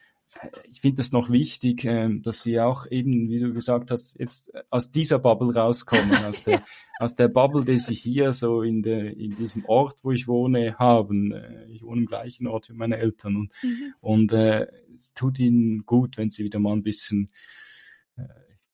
[0.70, 4.52] ich finde es noch wichtig, ähm, dass sie auch eben, wie du gesagt hast, jetzt
[4.70, 6.62] aus dieser Bubble rauskommen, aus der,
[7.00, 10.78] aus der Bubble, die sie hier so in, der, in diesem Ort, wo ich wohne,
[10.78, 11.32] haben.
[11.32, 13.94] Äh, Ich wohne im gleichen Ort wie meine Eltern und, Mhm.
[14.00, 17.28] und äh, es tut ihnen gut, wenn sie wieder mal ein bisschen
[18.16, 18.22] äh,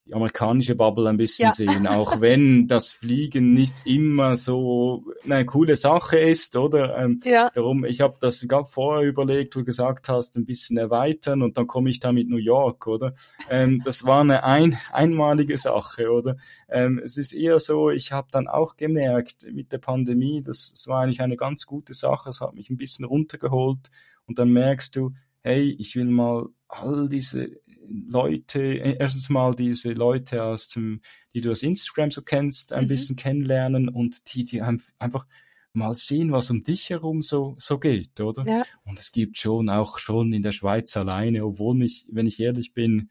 [0.07, 1.53] die amerikanische Bubble ein bisschen Ja.
[1.53, 6.99] sehen, auch wenn das Fliegen nicht immer so eine coole Sache ist, oder?
[6.99, 7.51] Ähm, Ja.
[7.55, 11.57] Darum, ich habe das gerade vorher überlegt, wo du gesagt hast, ein bisschen erweitern und
[11.57, 13.15] dann komme ich da mit New York, oder?
[13.49, 16.37] Ähm, das war eine ein, einmalige Sache, oder?
[16.69, 20.87] Ähm, es ist eher so, ich habe dann auch gemerkt mit der Pandemie, das, das
[20.87, 23.91] war eigentlich eine ganz gute Sache, es hat mich ein bisschen runtergeholt
[24.27, 25.13] und dann merkst du,
[25.45, 31.01] hey, ich will mal all diese Leute, äh, erstens mal diese Leute aus dem,
[31.35, 32.89] die du aus Instagram so kennst, ein Mhm.
[32.89, 35.27] bisschen kennenlernen und die, die ein- einfach
[35.73, 38.45] mal sehen, was um dich herum so, so geht, oder?
[38.47, 38.65] Ja.
[38.85, 42.73] Und es gibt schon auch schon in der Schweiz alleine, obwohl mich, wenn ich ehrlich
[42.75, 43.09] bin,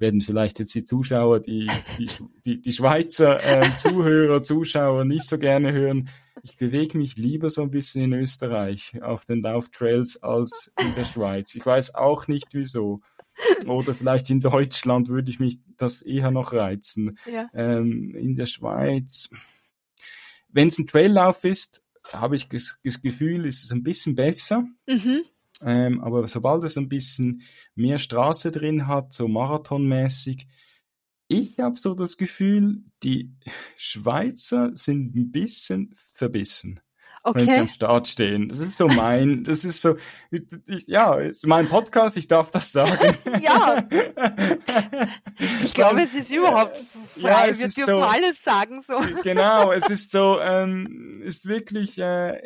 [0.00, 2.08] werden vielleicht jetzt die Zuschauer, die, die,
[2.44, 6.08] die, die Schweizer äh, Zuhörer, Zuschauer nicht so gerne hören.
[6.42, 11.04] Ich bewege mich lieber so ein bisschen in Österreich auf den Lauftrails als in der
[11.04, 11.54] Schweiz.
[11.54, 13.00] Ich weiß auch nicht wieso.
[13.66, 17.16] Oder vielleicht in Deutschland würde ich mich das eher noch reizen.
[17.30, 17.48] Ja.
[17.54, 19.30] Ähm, in der Schweiz,
[20.48, 21.82] wenn es ein Traillauf ist,
[22.12, 24.66] habe ich das, Gefühl, ist es ein bisschen besser.
[24.86, 25.22] Mhm.
[25.62, 27.42] Ähm, aber sobald es ein bisschen
[27.74, 30.46] mehr Straße drin hat, so marathonmäßig,
[31.28, 33.32] ich habe so das Gefühl, die
[33.76, 36.80] Schweizer sind ein bisschen verbissen,
[37.24, 37.68] wenn sie am Okay.
[37.74, 38.48] Start stehen.
[38.48, 39.96] Das ist so mein, das ist so,
[40.30, 43.16] ich, ja, ist mein Podcast, ich darf das sagen.
[43.40, 43.84] Ja.
[45.64, 46.76] Ich glaube, es ist überhaupt
[47.18, 47.20] frei.
[47.30, 49.00] ja, es Wir ist dürfen so, alles sagen so.
[49.22, 52.40] genau, es ist so, ähm, ist wirklich, äh,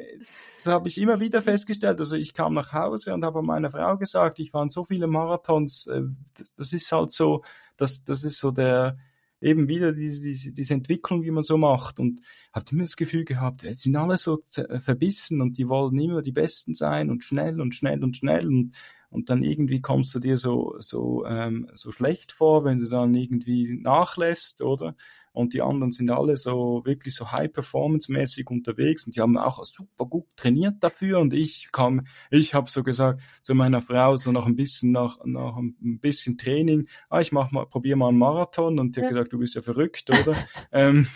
[0.56, 1.98] das habe ich immer wieder festgestellt.
[2.00, 5.06] Also ich kam nach Hause und habe meiner Frau gesagt, ich war in so viele
[5.06, 5.86] Marathons.
[5.86, 6.02] Äh,
[6.38, 7.42] das, das ist halt so,
[7.76, 8.98] das, das ist so der
[9.44, 12.00] eben wieder diese, diese, diese Entwicklung, die man so macht.
[12.00, 12.20] Und
[12.52, 16.22] habe immer das Gefühl gehabt, jetzt sind alle so äh, verbissen und die wollen immer
[16.22, 18.74] die Besten sein und schnell und schnell und schnell und
[19.14, 23.14] und dann irgendwie kommst du dir so so ähm, so schlecht vor, wenn du dann
[23.14, 24.96] irgendwie nachlässt, oder?
[25.32, 30.06] Und die anderen sind alle so wirklich so high-performance-mäßig unterwegs und die haben auch super
[30.06, 31.18] gut trainiert dafür.
[31.18, 35.18] Und ich kam, ich habe so gesagt zu meiner Frau so noch ein bisschen nach,
[35.24, 39.10] nach ein bisschen Training, ah, ich mach mal, probier mal einen Marathon und die hat
[39.10, 40.36] gesagt, du bist ja verrückt, oder?
[40.72, 41.08] ähm,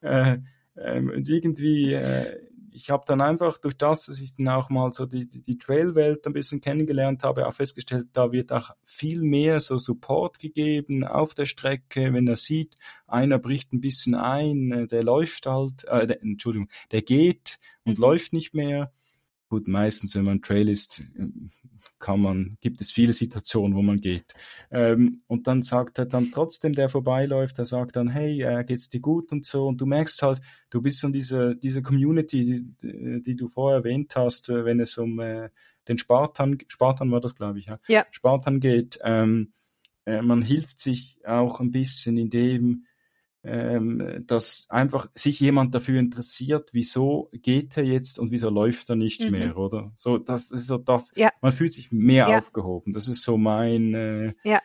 [0.00, 0.38] äh,
[0.76, 2.38] ähm, und irgendwie, äh,
[2.72, 5.58] ich habe dann einfach durch das, dass ich dann auch mal so die, die, die
[5.58, 11.04] Trailwelt ein bisschen kennengelernt habe, auch festgestellt, da wird auch viel mehr so Support gegeben
[11.04, 15.84] auf der Strecke, wenn er sieht, einer bricht ein bisschen ein, äh, der läuft halt,
[15.84, 18.02] äh, der, Entschuldigung, der geht und Mhm.
[18.02, 18.92] läuft nicht mehr.
[19.48, 21.02] Gut, meistens, wenn man Trail ist,
[22.00, 24.34] kann man, gibt es viele Situationen, wo man geht.
[24.70, 28.88] Ähm, und dann sagt er dann trotzdem, der vorbeiläuft, er sagt dann, hey, äh, geht's
[28.88, 29.68] dir gut und so.
[29.68, 30.40] Und du merkst halt,
[30.70, 34.98] du bist in dieser, dieser Community, die, die du vorher erwähnt hast, äh, wenn es
[34.98, 35.50] um äh,
[35.86, 37.78] den Spartan, Spartan war das, glaube ich, ja.
[37.86, 38.06] Ja.
[38.10, 39.52] Spartan geht, ähm,
[40.06, 42.86] äh, man hilft sich auch ein bisschen, indem
[43.42, 48.96] ähm, dass einfach sich jemand dafür interessiert, wieso geht er jetzt und wieso läuft er
[48.96, 49.30] nicht Mhm.
[49.30, 49.92] mehr, oder?
[49.96, 51.30] So, das ist so das, Ja.
[51.40, 52.38] man fühlt sich mehr Ja.
[52.38, 52.92] aufgehoben.
[52.92, 54.60] Das ist so mein, äh, Ja.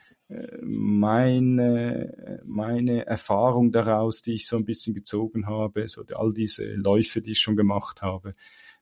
[0.62, 7.22] meine, meine Erfahrung daraus, die ich so ein bisschen gezogen habe, so all diese Läufe,
[7.22, 8.34] die ich schon gemacht habe.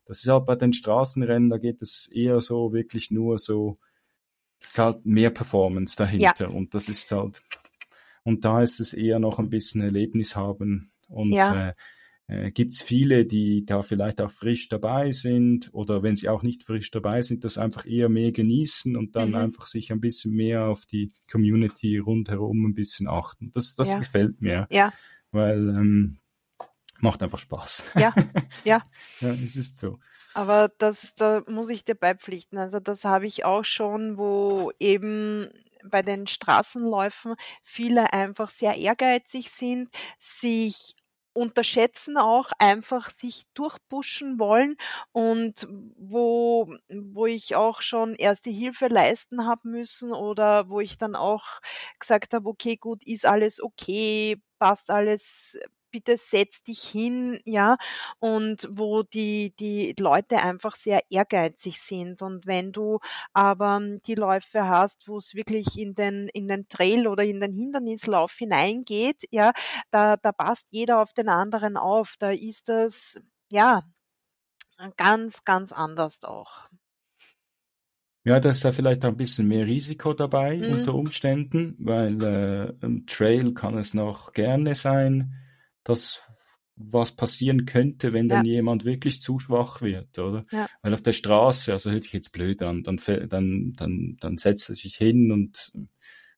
[0.06, 3.78] Das ist halt bei den Straßenrennen, da geht es eher so wirklich nur so,
[4.60, 7.44] es ist halt mehr Performance dahinter und das ist halt,
[8.24, 11.60] und da ist es eher noch ein bisschen Erlebnis haben und Ja.
[11.70, 11.74] äh,
[12.28, 16.42] äh, gibt es viele, die da vielleicht auch frisch dabei sind oder wenn sie auch
[16.42, 19.36] nicht frisch dabei sind, das einfach eher mehr genießen und dann Mhm.
[19.36, 23.52] einfach sich ein bisschen mehr auf die Community rundherum ein bisschen achten.
[23.52, 24.00] Das, das Ja.
[24.00, 24.94] gefällt mir, Ja,
[25.32, 26.18] weil ähm,
[27.00, 27.84] macht einfach Spaß.
[28.00, 28.14] Ja,
[28.64, 28.82] ja.
[29.20, 30.00] ja, es ist so.
[30.34, 32.58] aber das, da muss ich dir beipflichten.
[32.58, 35.50] Also das habe ich auch schon, wo eben
[35.90, 40.96] bei den Straßenläufen viele einfach sehr ehrgeizig sind, sich
[41.34, 44.78] unterschätzen auch einfach sich durchpushen wollen
[45.12, 45.68] und
[45.98, 51.44] wo, wo ich auch schon erste Hilfe leisten habe müssen oder wo ich dann auch
[52.00, 55.58] gesagt habe, okay, gut, ist alles okay, passt alles,
[55.94, 57.78] bitte setz dich hin, ja,
[58.20, 62.22] und wo die, die Leute einfach sehr ehrgeizig sind.
[62.22, 63.00] Und wenn du
[63.32, 67.54] aber die Läufe hast, wo es wirklich in den, in den Trail oder in den
[67.54, 69.54] Hindernislauf hineingeht, ja,
[69.92, 72.16] da, da passt jeder auf den anderen auf.
[72.18, 73.22] Da ist das,
[73.52, 73.84] ja,
[74.98, 76.70] ganz, ganz anders auch.
[78.26, 80.74] Ja, da ist da vielleicht auch ein bisschen mehr Risiko dabei mhm.
[80.74, 85.36] unter Umständen, weil äh, im Trail kann es noch gerne sein,
[85.84, 86.24] dass
[86.76, 88.38] was passieren könnte, wenn ja.
[88.38, 90.46] dann jemand wirklich zu schwach wird, oder?
[90.52, 90.68] Ja.
[90.82, 94.70] Weil auf der Straße, also hört sich jetzt blöd an, dann, dann, dann, dann setzt
[94.70, 95.72] er sich hin und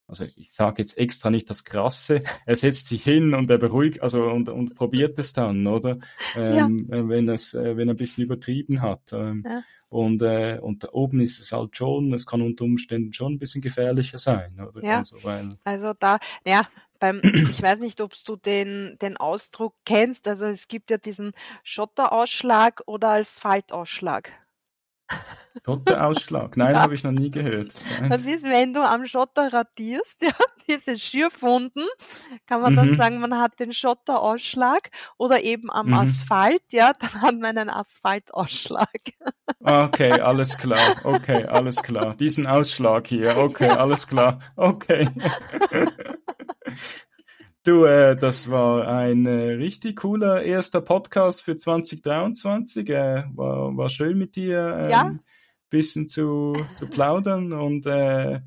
[0.08, 4.04] also ich sage jetzt extra nicht das Krasse, er setzt sich hin und er beruhigt,
[4.04, 5.98] also und, und probiert es dann, oder?
[6.36, 7.10] Ähm, ja.
[7.10, 9.14] Wenn es, äh, wenn er ein bisschen übertrieben hat.
[9.14, 9.64] Ähm, ja.
[9.90, 13.40] Und, äh, und da oben ist es halt schon, es kann unter Umständen schon ein
[13.40, 14.84] bisschen gefährlicher sein, oder?
[14.84, 14.98] Ja.
[14.98, 16.68] Also, weil, also da, ja,
[17.06, 21.34] beim, ich weiß nicht, ob du den, den Ausdruck kennst, also es gibt ja diesen
[21.64, 24.32] Schotterausschlag oder Asphaltausschlag.
[25.64, 26.58] Schotterausschlag?
[26.58, 26.82] Nein, ja.
[26.82, 27.74] habe ich noch nie gehört.
[28.00, 28.10] Nein.
[28.10, 30.32] Das ist, wenn du am Schotter radierst, ja,
[30.68, 31.86] diese Schürfwunden,
[32.48, 32.78] kann man mhm.
[32.78, 35.94] dann sagen, man hat den Schotterausschlag oder eben am mhm.
[35.94, 38.90] Asphalt, ja, dann hat man einen Asphaltausschlag.
[39.64, 40.96] Okay, alles klar.
[41.04, 42.16] Okay, alles klar.
[42.16, 43.38] Diesen Ausschlag hier.
[43.38, 44.40] Okay, alles klar.
[44.56, 45.10] Okay.
[47.66, 52.88] Du, äh, das war ein äh, richtig cooler erster Podcast für 2023.
[52.90, 55.16] Äh, war, war schön mit dir ein ja.
[55.72, 58.42] bisschen zu, zu plaudern und äh,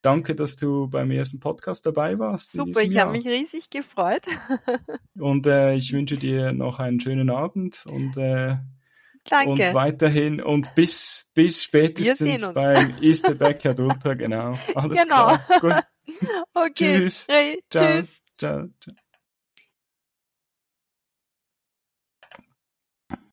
[0.00, 2.52] danke, dass du beim ersten Podcast dabei warst.
[2.52, 4.22] Super, ich habe mich riesig gefreut.
[5.18, 8.56] und äh, ich wünsche dir noch einen schönen Abend und äh,
[9.24, 9.50] Danke.
[9.50, 14.58] Und weiterhin und bis, bis spätestens beim Easter Backyard Ultra, genau.
[14.74, 15.36] Alles genau.
[15.36, 15.60] klar.
[15.60, 15.74] Gut.
[16.52, 16.98] Okay.
[16.98, 17.26] Tschüss.
[17.28, 18.00] Hey, ciao.
[18.00, 18.21] Tschüss.
[18.36, 18.92] 这这